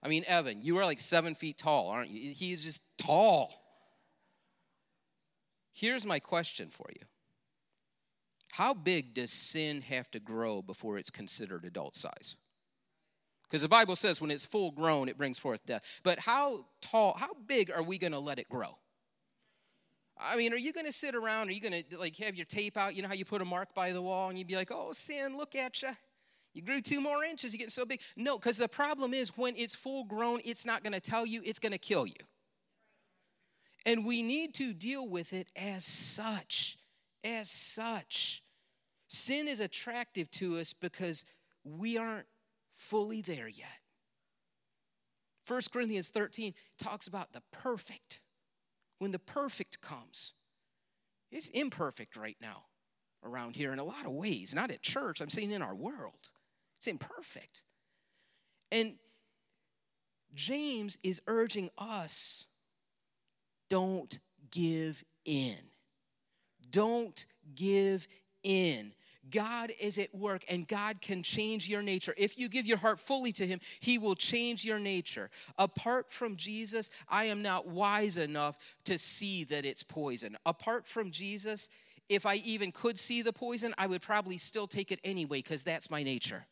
I 0.02 0.08
mean, 0.08 0.24
Evan, 0.26 0.62
you 0.62 0.78
are 0.78 0.84
like 0.84 1.00
seven 1.00 1.34
feet 1.34 1.58
tall, 1.58 1.88
aren't 1.88 2.10
you? 2.10 2.32
He's 2.32 2.64
just 2.64 2.82
tall. 2.98 3.52
Here's 5.72 6.04
my 6.04 6.18
question 6.18 6.68
for 6.70 6.86
you 6.90 7.06
How 8.52 8.74
big 8.74 9.14
does 9.14 9.30
sin 9.30 9.82
have 9.82 10.10
to 10.12 10.20
grow 10.20 10.62
before 10.62 10.98
it's 10.98 11.10
considered 11.10 11.64
adult 11.64 11.94
size? 11.94 12.36
Because 13.52 13.60
the 13.60 13.68
Bible 13.68 13.96
says 13.96 14.18
when 14.18 14.30
it's 14.30 14.46
full 14.46 14.70
grown, 14.70 15.10
it 15.10 15.18
brings 15.18 15.36
forth 15.36 15.66
death. 15.66 15.84
But 16.02 16.18
how 16.18 16.64
tall, 16.80 17.14
how 17.18 17.34
big 17.46 17.70
are 17.70 17.82
we 17.82 17.98
going 17.98 18.14
to 18.14 18.18
let 18.18 18.38
it 18.38 18.48
grow? 18.48 18.78
I 20.18 20.38
mean, 20.38 20.54
are 20.54 20.56
you 20.56 20.72
going 20.72 20.86
to 20.86 20.92
sit 20.92 21.14
around? 21.14 21.50
Are 21.50 21.52
you 21.52 21.60
going 21.60 21.84
to 21.90 21.98
like 21.98 22.16
have 22.16 22.34
your 22.34 22.46
tape 22.46 22.78
out? 22.78 22.96
You 22.96 23.02
know 23.02 23.08
how 23.08 23.14
you 23.14 23.26
put 23.26 23.42
a 23.42 23.44
mark 23.44 23.74
by 23.74 23.92
the 23.92 24.00
wall 24.00 24.30
and 24.30 24.38
you'd 24.38 24.48
be 24.48 24.56
like, 24.56 24.70
"Oh, 24.72 24.92
sin, 24.92 25.36
look 25.36 25.54
at 25.54 25.82
you." 25.82 25.90
You 26.54 26.62
grew 26.62 26.80
two 26.80 26.98
more 26.98 27.24
inches. 27.24 27.52
You're 27.52 27.58
getting 27.58 27.70
so 27.70 27.84
big. 27.84 28.00
No, 28.16 28.38
because 28.38 28.56
the 28.56 28.68
problem 28.68 29.12
is 29.12 29.36
when 29.36 29.54
it's 29.58 29.74
full 29.74 30.04
grown, 30.04 30.40
it's 30.46 30.64
not 30.64 30.82
going 30.82 30.94
to 30.94 31.00
tell 31.00 31.26
you. 31.26 31.42
It's 31.44 31.58
going 31.58 31.72
to 31.72 31.78
kill 31.78 32.06
you. 32.06 32.24
And 33.84 34.06
we 34.06 34.22
need 34.22 34.54
to 34.54 34.72
deal 34.72 35.06
with 35.06 35.34
it 35.34 35.52
as 35.54 35.84
such. 35.84 36.78
As 37.22 37.50
such, 37.50 38.42
sin 39.08 39.46
is 39.46 39.60
attractive 39.60 40.30
to 40.32 40.56
us 40.56 40.72
because 40.72 41.26
we 41.64 41.98
aren't 41.98 42.26
fully 42.82 43.22
there 43.22 43.48
yet. 43.48 43.68
1 45.46 45.60
Corinthians 45.72 46.10
13 46.10 46.54
talks 46.78 47.06
about 47.06 47.32
the 47.32 47.42
perfect 47.52 48.20
when 48.98 49.12
the 49.12 49.18
perfect 49.18 49.80
comes. 49.80 50.34
It's 51.30 51.48
imperfect 51.48 52.16
right 52.16 52.36
now 52.40 52.64
around 53.24 53.56
here 53.56 53.72
in 53.72 53.78
a 53.78 53.84
lot 53.84 54.06
of 54.06 54.12
ways. 54.12 54.54
Not 54.54 54.70
at 54.70 54.82
church, 54.82 55.20
I'm 55.20 55.28
saying 55.28 55.50
in 55.50 55.62
our 55.62 55.74
world. 55.74 56.30
It's 56.76 56.86
imperfect. 56.86 57.62
And 58.70 58.94
James 60.34 60.98
is 61.02 61.22
urging 61.26 61.70
us 61.78 62.46
don't 63.68 64.18
give 64.50 65.02
in. 65.24 65.56
Don't 66.70 67.24
give 67.54 68.06
in. 68.42 68.92
God 69.30 69.72
is 69.80 69.98
at 69.98 70.14
work 70.14 70.44
and 70.48 70.66
God 70.66 71.00
can 71.00 71.22
change 71.22 71.68
your 71.68 71.82
nature. 71.82 72.14
If 72.16 72.38
you 72.38 72.48
give 72.48 72.66
your 72.66 72.78
heart 72.78 72.98
fully 72.98 73.32
to 73.32 73.46
Him, 73.46 73.60
He 73.80 73.98
will 73.98 74.14
change 74.14 74.64
your 74.64 74.78
nature. 74.78 75.30
Apart 75.58 76.10
from 76.10 76.36
Jesus, 76.36 76.90
I 77.08 77.24
am 77.24 77.42
not 77.42 77.68
wise 77.68 78.18
enough 78.18 78.58
to 78.84 78.98
see 78.98 79.44
that 79.44 79.64
it's 79.64 79.82
poison. 79.82 80.36
Apart 80.44 80.86
from 80.86 81.10
Jesus, 81.10 81.68
if 82.08 82.26
I 82.26 82.36
even 82.36 82.72
could 82.72 82.98
see 82.98 83.22
the 83.22 83.32
poison, 83.32 83.74
I 83.78 83.86
would 83.86 84.02
probably 84.02 84.38
still 84.38 84.66
take 84.66 84.90
it 84.90 85.00
anyway 85.04 85.38
because 85.38 85.62
that's 85.62 85.90
my 85.90 86.02
nature. 86.02 86.46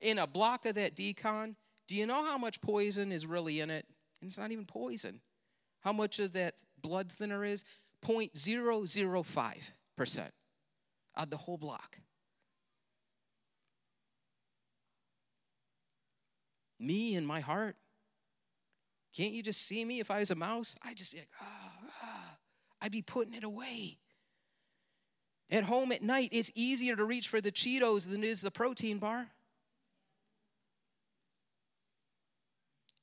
In 0.00 0.18
a 0.18 0.26
block 0.26 0.66
of 0.66 0.74
that 0.74 0.96
d-CON, 0.96 1.56
do 1.86 1.96
you 1.96 2.06
know 2.06 2.24
how 2.24 2.38
much 2.38 2.60
poison 2.60 3.12
is 3.12 3.26
really 3.26 3.60
in 3.60 3.70
it? 3.70 3.86
And 4.20 4.28
it's 4.28 4.38
not 4.38 4.52
even 4.52 4.64
poison. 4.64 5.20
How 5.80 5.92
much 5.92 6.18
of 6.18 6.32
that 6.32 6.54
blood 6.80 7.12
thinner 7.12 7.44
is? 7.44 7.64
0.005% 8.02 10.30
of 11.16 11.30
the 11.30 11.36
whole 11.36 11.58
block. 11.58 11.98
Me 16.78 17.14
and 17.14 17.26
my 17.26 17.40
heart. 17.40 17.76
Can't 19.16 19.32
you 19.32 19.42
just 19.42 19.62
see 19.62 19.84
me 19.84 20.00
if 20.00 20.10
I 20.10 20.18
was 20.18 20.30
a 20.30 20.34
mouse? 20.34 20.76
I'd 20.84 20.96
just 20.96 21.12
be 21.12 21.18
like, 21.18 21.28
ah, 21.40 21.44
oh, 21.44 21.88
oh. 22.02 22.36
I'd 22.82 22.92
be 22.92 23.02
putting 23.02 23.34
it 23.34 23.44
away. 23.44 23.98
At 25.50 25.64
home 25.64 25.92
at 25.92 26.02
night, 26.02 26.30
it's 26.32 26.50
easier 26.54 26.96
to 26.96 27.04
reach 27.04 27.28
for 27.28 27.40
the 27.40 27.52
Cheetos 27.52 28.10
than 28.10 28.24
it 28.24 28.26
is 28.26 28.42
the 28.42 28.50
protein 28.50 28.98
bar. 28.98 29.28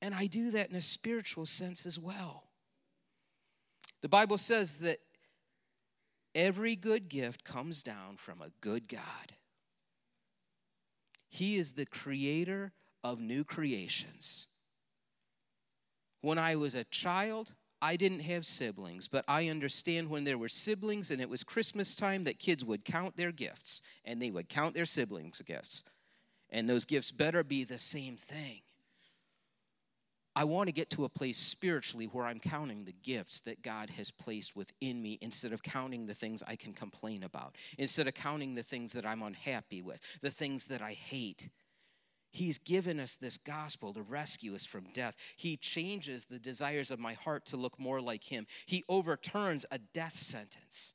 And 0.02 0.14
I 0.14 0.26
do 0.26 0.52
that 0.52 0.70
in 0.70 0.76
a 0.76 0.82
spiritual 0.82 1.46
sense 1.46 1.86
as 1.86 1.98
well. 1.98 2.44
The 4.02 4.10
Bible 4.10 4.38
says 4.38 4.80
that 4.80 4.98
Every 6.34 6.76
good 6.76 7.10
gift 7.10 7.44
comes 7.44 7.84
down 7.84 8.18
from 8.18 8.42
a 8.42 8.52
good 8.62 8.88
God. 8.88 9.36
He 11.30 11.56
is 11.56 11.74
the 11.74 11.86
creator 11.86 12.72
of 13.04 13.20
new 13.20 13.44
creations. 13.44 14.48
When 16.22 16.38
I 16.38 16.56
was 16.56 16.76
a 16.76 16.84
child, 16.86 17.54
I 17.82 17.96
didn't 17.96 18.20
have 18.20 18.46
siblings, 18.46 19.08
but 19.08 19.26
I 19.28 19.48
understand 19.48 20.10
when 20.10 20.24
there 20.24 20.38
were 20.38 20.50
siblings 20.50 21.10
and 21.10 21.20
it 21.20 21.30
was 21.30 21.44
Christmas 21.44 21.96
time 21.96 22.26
that 22.26 22.38
kids 22.38 22.64
would 22.64 22.86
count 22.86 23.18
their 23.18 23.32
gifts 23.32 23.82
and 24.06 24.22
they 24.22 24.30
would 24.30 24.50
count 24.50 24.76
their 24.76 24.86
siblings' 24.86 25.42
gifts. 25.42 25.84
And 26.50 26.70
those 26.70 26.86
gifts 26.86 27.12
better 27.12 27.44
be 27.44 27.64
the 27.64 27.80
same 27.80 28.18
thing. 28.18 28.62
I 30.36 30.46
want 30.46 30.68
to 30.68 30.74
get 30.74 30.90
to 30.92 31.04
a 31.04 31.10
place 31.10 31.38
spiritually 31.38 32.06
where 32.06 32.26
I'm 32.26 32.40
counting 32.40 32.86
the 32.86 32.96
gifts 33.04 33.42
that 33.42 33.62
God 33.62 33.90
has 33.92 34.12
placed 34.12 34.56
within 34.56 35.02
me 35.02 35.18
instead 35.22 35.52
of 35.52 35.62
counting 35.62 36.06
the 36.06 36.14
things 36.14 36.42
I 36.48 36.56
can 36.56 36.74
complain 36.74 37.24
about, 37.24 37.56
instead 37.78 38.08
of 38.08 38.14
counting 38.14 38.56
the 38.56 38.64
things 38.64 38.94
that 38.94 39.06
I'm 39.06 39.24
unhappy 39.24 39.82
with, 39.82 40.00
the 40.22 40.32
things 40.32 40.68
that 40.68 40.82
I 40.82 40.94
hate. 40.94 41.50
He's 42.32 42.58
given 42.58 42.98
us 42.98 43.18
this 43.18 43.38
gospel 43.38 43.94
to 43.94 44.04
rescue 44.04 44.56
us 44.56 44.66
from 44.66 44.86
death. 44.94 45.18
He 45.36 45.58
changes 45.58 46.24
the 46.24 46.40
desires 46.40 46.90
of 46.90 47.00
my 47.00 47.14
heart 47.14 47.46
to 47.48 47.58
look 47.58 47.78
more 47.78 48.00
like 48.00 48.24
Him. 48.24 48.48
He 48.66 48.86
overturns 48.88 49.66
a 49.70 49.80
death 49.80 50.16
sentence. 50.16 50.94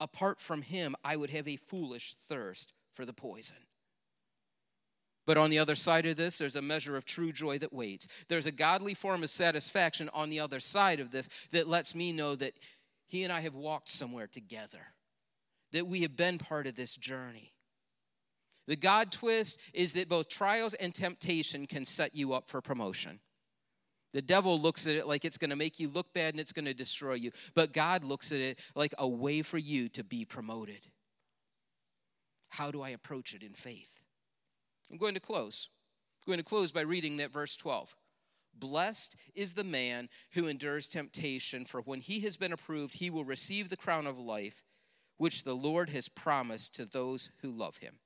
Apart 0.00 0.38
from 0.38 0.60
Him, 0.60 0.94
I 1.02 1.16
would 1.16 1.30
have 1.30 1.48
a 1.48 1.56
foolish 1.56 2.14
thirst 2.14 2.74
for 2.92 3.06
the 3.06 3.14
poison. 3.14 3.56
But 5.26 5.36
on 5.36 5.50
the 5.50 5.58
other 5.58 5.74
side 5.74 6.06
of 6.06 6.16
this, 6.16 6.38
there's 6.38 6.56
a 6.56 6.62
measure 6.62 6.96
of 6.96 7.04
true 7.04 7.32
joy 7.32 7.58
that 7.58 7.72
waits. 7.72 8.06
There's 8.28 8.46
a 8.46 8.52
godly 8.52 8.94
form 8.94 9.24
of 9.24 9.30
satisfaction 9.30 10.08
on 10.14 10.30
the 10.30 10.40
other 10.40 10.60
side 10.60 11.00
of 11.00 11.10
this 11.10 11.28
that 11.50 11.68
lets 11.68 11.94
me 11.94 12.12
know 12.12 12.36
that 12.36 12.54
he 13.06 13.24
and 13.24 13.32
I 13.32 13.40
have 13.40 13.54
walked 13.54 13.88
somewhere 13.88 14.28
together, 14.28 14.80
that 15.72 15.86
we 15.86 16.02
have 16.02 16.16
been 16.16 16.38
part 16.38 16.66
of 16.66 16.76
this 16.76 16.96
journey. 16.96 17.52
The 18.68 18.76
God 18.76 19.12
twist 19.12 19.60
is 19.74 19.92
that 19.94 20.08
both 20.08 20.28
trials 20.28 20.74
and 20.74 20.94
temptation 20.94 21.66
can 21.66 21.84
set 21.84 22.14
you 22.14 22.32
up 22.32 22.48
for 22.48 22.60
promotion. 22.60 23.20
The 24.12 24.22
devil 24.22 24.60
looks 24.60 24.86
at 24.86 24.96
it 24.96 25.06
like 25.06 25.24
it's 25.24 25.38
going 25.38 25.50
to 25.50 25.56
make 25.56 25.78
you 25.78 25.88
look 25.88 26.14
bad 26.14 26.34
and 26.34 26.40
it's 26.40 26.52
going 26.52 26.64
to 26.64 26.74
destroy 26.74 27.14
you. 27.14 27.32
But 27.54 27.72
God 27.72 28.02
looks 28.02 28.32
at 28.32 28.38
it 28.38 28.58
like 28.74 28.94
a 28.98 29.06
way 29.06 29.42
for 29.42 29.58
you 29.58 29.88
to 29.90 30.02
be 30.02 30.24
promoted. 30.24 30.86
How 32.48 32.70
do 32.70 32.80
I 32.80 32.90
approach 32.90 33.34
it 33.34 33.42
in 33.42 33.52
faith? 33.52 34.05
I'm 34.90 34.98
going 34.98 35.14
to 35.14 35.20
close. 35.20 35.68
I'm 36.26 36.32
going 36.32 36.38
to 36.38 36.48
close 36.48 36.72
by 36.72 36.82
reading 36.82 37.16
that 37.18 37.32
verse 37.32 37.56
12. 37.56 37.94
Blessed 38.58 39.16
is 39.34 39.52
the 39.52 39.64
man 39.64 40.08
who 40.32 40.46
endures 40.46 40.88
temptation, 40.88 41.64
for 41.64 41.80
when 41.82 42.00
he 42.00 42.20
has 42.20 42.36
been 42.36 42.52
approved, 42.52 42.94
he 42.94 43.10
will 43.10 43.24
receive 43.24 43.68
the 43.68 43.76
crown 43.76 44.06
of 44.06 44.18
life, 44.18 44.64
which 45.18 45.44
the 45.44 45.54
Lord 45.54 45.90
has 45.90 46.08
promised 46.08 46.74
to 46.76 46.84
those 46.84 47.30
who 47.42 47.50
love 47.50 47.78
him. 47.78 47.98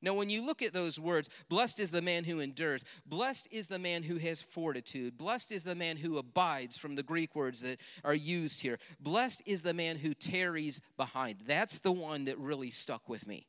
Now, 0.00 0.14
when 0.14 0.30
you 0.30 0.46
look 0.46 0.62
at 0.62 0.72
those 0.72 1.00
words, 1.00 1.28
blessed 1.48 1.80
is 1.80 1.90
the 1.90 2.02
man 2.02 2.22
who 2.22 2.38
endures, 2.38 2.84
blessed 3.04 3.48
is 3.50 3.66
the 3.66 3.80
man 3.80 4.04
who 4.04 4.16
has 4.18 4.40
fortitude, 4.40 5.18
blessed 5.18 5.50
is 5.50 5.64
the 5.64 5.74
man 5.74 5.96
who 5.96 6.18
abides, 6.18 6.78
from 6.78 6.94
the 6.94 7.02
Greek 7.02 7.34
words 7.34 7.62
that 7.62 7.80
are 8.04 8.14
used 8.14 8.60
here. 8.60 8.78
Blessed 9.00 9.42
is 9.44 9.62
the 9.62 9.74
man 9.74 9.96
who 9.96 10.14
tarries 10.14 10.80
behind. 10.96 11.40
That's 11.46 11.80
the 11.80 11.90
one 11.90 12.26
that 12.26 12.38
really 12.38 12.70
stuck 12.70 13.08
with 13.08 13.26
me. 13.26 13.48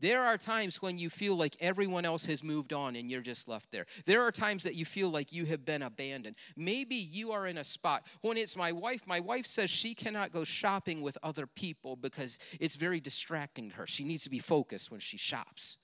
There 0.00 0.22
are 0.22 0.36
times 0.36 0.80
when 0.80 0.98
you 0.98 1.10
feel 1.10 1.36
like 1.36 1.56
everyone 1.60 2.04
else 2.04 2.24
has 2.26 2.44
moved 2.44 2.72
on 2.72 2.94
and 2.96 3.10
you're 3.10 3.20
just 3.20 3.48
left 3.48 3.72
there. 3.72 3.86
There 4.04 4.22
are 4.22 4.30
times 4.30 4.62
that 4.62 4.74
you 4.74 4.84
feel 4.84 5.10
like 5.10 5.32
you 5.32 5.44
have 5.46 5.64
been 5.64 5.82
abandoned. 5.82 6.36
Maybe 6.56 6.94
you 6.94 7.32
are 7.32 7.46
in 7.46 7.58
a 7.58 7.64
spot. 7.64 8.06
When 8.20 8.36
it's 8.36 8.56
my 8.56 8.70
wife, 8.72 9.06
my 9.06 9.20
wife 9.20 9.46
says 9.46 9.70
she 9.70 9.94
cannot 9.94 10.32
go 10.32 10.44
shopping 10.44 11.02
with 11.02 11.18
other 11.22 11.46
people 11.46 11.96
because 11.96 12.38
it's 12.60 12.76
very 12.76 13.00
distracting 13.00 13.70
to 13.70 13.76
her. 13.76 13.86
She 13.86 14.04
needs 14.04 14.24
to 14.24 14.30
be 14.30 14.38
focused 14.38 14.90
when 14.90 15.00
she 15.00 15.16
shops. 15.16 15.78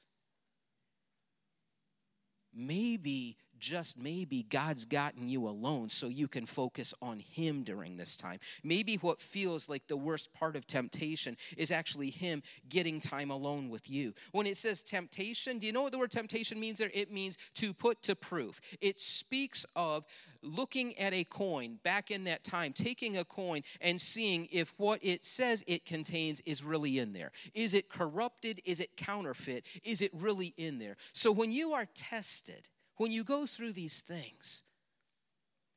Maybe 2.55 3.37
just 3.59 3.99
maybe 3.99 4.45
God's 4.45 4.85
gotten 4.85 5.29
you 5.29 5.49
alone 5.49 5.89
so 5.89 6.09
you 6.09 6.29
can 6.29 6.47
focus 6.47 6.95
on 7.01 7.21
Him 7.21 7.63
during 7.63 7.97
this 7.97 8.17
time. 8.17 8.39
Maybe 8.63 8.97
what 8.97 9.21
feels 9.21 9.69
like 9.69 9.87
the 9.87 9.97
worst 9.97 10.33
part 10.35 10.57
of 10.57 10.67
temptation 10.67 11.37
is 11.57 11.71
actually 11.71 12.11
Him 12.11 12.43
getting 12.69 13.01
time 13.01 13.31
alone 13.31 13.69
with 13.69 13.91
you. 13.91 14.15
When 14.33 14.47
it 14.47 14.57
says 14.57 14.83
temptation, 14.83 15.59
do 15.59 15.67
you 15.67 15.73
know 15.73 15.83
what 15.83 15.93
the 15.93 15.99
word 15.99 16.11
temptation 16.11 16.59
means 16.61 16.79
there? 16.79 16.91
It 16.93 17.13
means 17.13 17.39
to 17.55 17.73
put 17.73 18.03
to 18.03 18.15
proof. 18.15 18.61
It 18.81 19.01
speaks 19.01 19.67
of 19.77 20.05
looking 20.45 20.97
at 20.99 21.13
a 21.15 21.25
coin 21.25 21.79
back 21.83 22.11
in 22.11 22.25
that 22.25 22.45
time, 22.45 22.73
taking 22.73 23.17
a 23.17 23.25
coin 23.25 23.63
and 23.81 24.01
seeing 24.01 24.47
if 24.53 24.73
what 24.77 24.99
it 25.03 25.25
says 25.25 25.65
it 25.67 25.87
contains 25.87 26.41
is 26.41 26.63
really 26.63 26.99
in 26.99 27.13
there. 27.13 27.33
Is 27.55 27.75
it 27.75 27.89
corrupted? 27.89 28.61
Is 28.65 28.81
it 28.81 28.97
counterfeit? 28.97 29.65
Is 29.83 30.03
it 30.03 30.11
really 30.15 30.55
in 30.57 30.79
there? 30.79 30.97
So 31.13 31.33
when 31.33 31.51
you 31.51 31.73
are 31.73 31.87
tested, 31.95 32.69
when 32.97 33.11
you 33.11 33.25
go 33.25 33.47
through 33.47 33.73
these 33.73 34.01
things, 34.01 34.63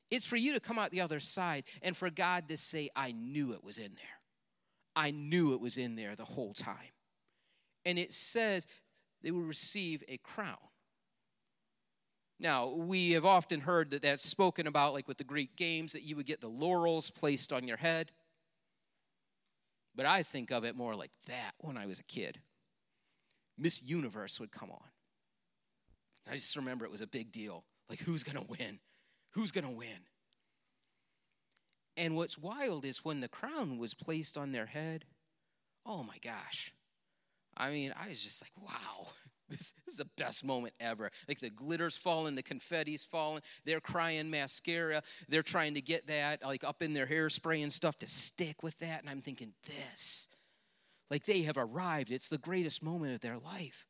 it's 0.09 0.25
for 0.25 0.37
you 0.37 0.53
to 0.53 0.59
come 0.59 0.79
out 0.79 0.91
the 0.91 1.01
other 1.01 1.19
side 1.19 1.63
and 1.81 1.95
for 1.95 2.09
God 2.09 2.47
to 2.49 2.57
say, 2.57 2.89
I 2.95 3.11
knew 3.11 3.53
it 3.53 3.63
was 3.63 3.77
in 3.77 3.93
there. 3.95 4.21
I 4.95 5.11
knew 5.11 5.53
it 5.53 5.61
was 5.61 5.77
in 5.77 5.95
there 5.95 6.15
the 6.15 6.25
whole 6.25 6.53
time. 6.53 6.93
And 7.85 7.99
it 7.99 8.11
says 8.11 8.67
they 9.21 9.31
will 9.31 9.41
receive 9.41 10.03
a 10.07 10.17
crown. 10.17 10.57
Now, 12.39 12.69
we 12.69 13.11
have 13.11 13.25
often 13.25 13.61
heard 13.61 13.91
that 13.91 14.03
that's 14.03 14.23
spoken 14.23 14.67
about, 14.67 14.93
like 14.93 15.07
with 15.07 15.17
the 15.17 15.23
Greek 15.23 15.55
games, 15.55 15.93
that 15.93 16.03
you 16.03 16.15
would 16.15 16.27
get 16.27 16.39
the 16.39 16.47
laurels 16.47 17.09
placed 17.09 17.51
on 17.51 17.67
your 17.67 17.77
head. 17.77 18.11
But 19.95 20.05
I 20.05 20.21
think 20.21 20.51
of 20.51 20.63
it 20.63 20.75
more 20.75 20.95
like 20.95 21.11
that 21.25 21.53
when 21.59 21.77
I 21.77 21.87
was 21.87 21.99
a 21.99 22.03
kid. 22.03 22.39
Miss 23.57 23.81
Universe 23.81 24.39
would 24.39 24.51
come 24.51 24.69
on. 24.69 24.85
I 26.29 26.35
just 26.35 26.55
remember 26.55 26.85
it 26.85 26.91
was 26.91 27.01
a 27.01 27.07
big 27.07 27.31
deal. 27.31 27.63
Like, 27.89 27.99
who's 27.99 28.23
going 28.23 28.37
to 28.37 28.45
win? 28.49 28.79
Who's 29.33 29.51
going 29.51 29.65
to 29.65 29.71
win? 29.71 30.05
And 31.95 32.15
what's 32.15 32.37
wild 32.37 32.85
is 32.85 33.03
when 33.03 33.21
the 33.21 33.27
crown 33.27 33.77
was 33.77 33.93
placed 33.93 34.37
on 34.37 34.51
their 34.51 34.67
head, 34.67 35.05
oh 35.85 36.03
my 36.03 36.17
gosh. 36.23 36.73
I 37.55 37.71
mean, 37.71 37.93
I 37.99 38.09
was 38.09 38.21
just 38.21 38.43
like, 38.43 38.51
wow, 38.61 39.07
this, 39.49 39.71
this 39.85 39.93
is 39.93 39.97
the 39.97 40.09
best 40.17 40.45
moment 40.45 40.73
ever. 40.79 41.11
Like 41.27 41.39
the 41.39 41.49
glitter's 41.49 41.97
falling, 41.97 42.35
the 42.35 42.43
confetti's 42.43 43.03
falling, 43.03 43.41
they're 43.65 43.79
crying 43.79 44.29
mascara, 44.29 45.01
they're 45.27 45.41
trying 45.41 45.73
to 45.73 45.81
get 45.81 46.07
that 46.07 46.43
like 46.43 46.63
up 46.63 46.81
in 46.81 46.93
their 46.93 47.07
hairspray 47.07 47.63
and 47.63 47.73
stuff 47.73 47.97
to 47.97 48.07
stick 48.07 48.61
with 48.61 48.77
that. 48.79 49.01
And 49.01 49.09
I'm 49.09 49.21
thinking, 49.21 49.53
this, 49.65 50.29
like 51.09 51.25
they 51.25 51.43
have 51.43 51.57
arrived. 51.57 52.11
It's 52.11 52.29
the 52.29 52.37
greatest 52.37 52.83
moment 52.83 53.15
of 53.15 53.21
their 53.21 53.37
life. 53.37 53.87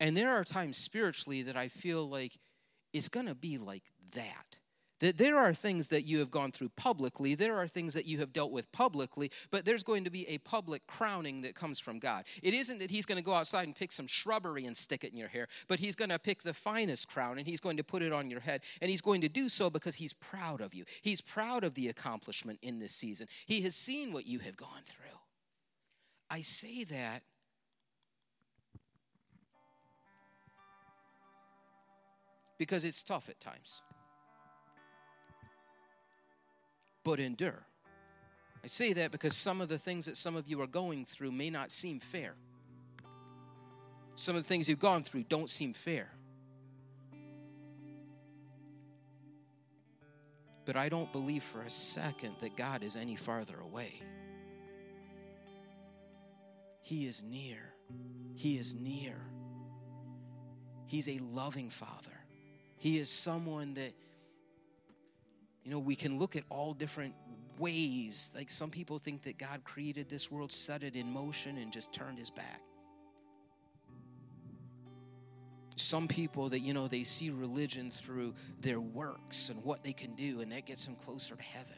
And 0.00 0.16
there 0.16 0.30
are 0.30 0.44
times 0.44 0.78
spiritually 0.78 1.42
that 1.42 1.56
I 1.56 1.68
feel 1.68 2.08
like 2.08 2.38
it's 2.92 3.08
going 3.08 3.26
to 3.26 3.34
be 3.34 3.58
like 3.58 3.84
that. 4.14 4.56
That 5.00 5.16
there 5.16 5.38
are 5.38 5.54
things 5.54 5.88
that 5.88 6.04
you 6.04 6.18
have 6.18 6.30
gone 6.30 6.52
through 6.52 6.70
publicly, 6.76 7.34
there 7.34 7.56
are 7.56 7.66
things 7.66 7.94
that 7.94 8.04
you 8.04 8.18
have 8.18 8.34
dealt 8.34 8.52
with 8.52 8.70
publicly, 8.70 9.30
but 9.50 9.64
there's 9.64 9.82
going 9.82 10.04
to 10.04 10.10
be 10.10 10.28
a 10.28 10.36
public 10.38 10.86
crowning 10.86 11.40
that 11.40 11.54
comes 11.54 11.80
from 11.80 11.98
God. 11.98 12.24
It 12.42 12.52
isn't 12.52 12.80
that 12.80 12.90
He's 12.90 13.06
going 13.06 13.16
to 13.16 13.24
go 13.24 13.32
outside 13.32 13.66
and 13.66 13.74
pick 13.74 13.92
some 13.92 14.06
shrubbery 14.06 14.66
and 14.66 14.76
stick 14.76 15.02
it 15.02 15.12
in 15.12 15.18
your 15.18 15.28
hair, 15.28 15.48
but 15.68 15.78
He's 15.78 15.96
going 15.96 16.10
to 16.10 16.18
pick 16.18 16.42
the 16.42 16.52
finest 16.52 17.08
crown 17.08 17.38
and 17.38 17.46
He's 17.46 17.60
going 17.60 17.78
to 17.78 17.84
put 17.84 18.02
it 18.02 18.12
on 18.12 18.30
your 18.30 18.40
head. 18.40 18.60
And 18.82 18.90
He's 18.90 19.00
going 19.00 19.22
to 19.22 19.28
do 19.30 19.48
so 19.48 19.70
because 19.70 19.94
He's 19.94 20.12
proud 20.12 20.60
of 20.60 20.74
you. 20.74 20.84
He's 21.00 21.22
proud 21.22 21.64
of 21.64 21.74
the 21.74 21.88
accomplishment 21.88 22.58
in 22.60 22.78
this 22.78 22.92
season. 22.92 23.26
He 23.46 23.62
has 23.62 23.74
seen 23.74 24.12
what 24.12 24.26
you 24.26 24.40
have 24.40 24.56
gone 24.58 24.82
through. 24.84 25.18
I 26.28 26.42
say 26.42 26.84
that 26.84 27.22
because 32.60 32.84
it's 32.84 33.02
tough 33.02 33.30
at 33.30 33.40
times. 33.40 33.80
But 37.02 37.18
endure. 37.18 37.64
I 38.62 38.66
say 38.66 38.92
that 38.92 39.12
because 39.12 39.34
some 39.34 39.62
of 39.62 39.70
the 39.70 39.78
things 39.78 40.04
that 40.04 40.18
some 40.18 40.36
of 40.36 40.46
you 40.46 40.60
are 40.60 40.66
going 40.66 41.06
through 41.06 41.32
may 41.32 41.48
not 41.48 41.70
seem 41.70 42.00
fair. 42.00 42.34
Some 44.14 44.36
of 44.36 44.42
the 44.42 44.46
things 44.46 44.68
you've 44.68 44.78
gone 44.78 45.02
through 45.02 45.22
don't 45.22 45.48
seem 45.48 45.72
fair. 45.72 46.10
But 50.66 50.76
I 50.76 50.90
don't 50.90 51.10
believe 51.12 51.42
for 51.42 51.62
a 51.62 51.70
second 51.70 52.34
that 52.42 52.58
God 52.58 52.82
is 52.82 52.94
any 52.94 53.16
farther 53.16 53.58
away. 53.58 54.02
He 56.82 57.06
is 57.06 57.22
near. 57.22 57.72
He 58.34 58.58
is 58.58 58.74
near. 58.74 59.16
He's 60.84 61.08
a 61.08 61.18
loving 61.32 61.70
Father. 61.70 62.19
He 62.80 62.98
is 62.98 63.10
someone 63.10 63.74
that, 63.74 63.92
you 65.64 65.70
know, 65.70 65.78
we 65.78 65.94
can 65.94 66.18
look 66.18 66.34
at 66.34 66.44
all 66.48 66.72
different 66.72 67.14
ways. 67.58 68.32
Like 68.34 68.48
some 68.48 68.70
people 68.70 68.98
think 68.98 69.20
that 69.24 69.36
God 69.36 69.64
created 69.64 70.08
this 70.08 70.30
world, 70.30 70.50
set 70.50 70.82
it 70.82 70.96
in 70.96 71.12
motion, 71.12 71.58
and 71.58 71.70
just 71.70 71.92
turned 71.92 72.18
his 72.18 72.30
back. 72.30 72.62
Some 75.76 76.08
people 76.08 76.48
that, 76.48 76.60
you 76.60 76.72
know, 76.72 76.88
they 76.88 77.04
see 77.04 77.28
religion 77.28 77.90
through 77.90 78.32
their 78.62 78.80
works 78.80 79.50
and 79.50 79.62
what 79.62 79.84
they 79.84 79.92
can 79.92 80.14
do, 80.14 80.40
and 80.40 80.50
that 80.52 80.64
gets 80.64 80.86
them 80.86 80.96
closer 80.96 81.36
to 81.36 81.42
heaven. 81.42 81.76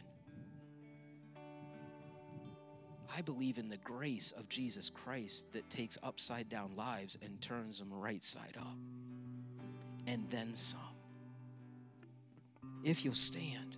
I 3.16 3.22
believe 3.22 3.58
in 3.58 3.68
the 3.68 3.76
grace 3.78 4.30
of 4.30 4.48
Jesus 4.48 4.88
Christ 4.88 5.52
that 5.54 5.68
takes 5.68 5.98
upside 6.04 6.48
down 6.48 6.76
lives 6.76 7.18
and 7.24 7.40
turns 7.40 7.80
them 7.80 7.92
right 7.92 8.22
side 8.22 8.56
up. 8.56 8.76
And 10.06 10.30
then 10.30 10.54
some 10.54 10.91
if 12.84 13.04
you'll 13.04 13.14
stand. 13.14 13.76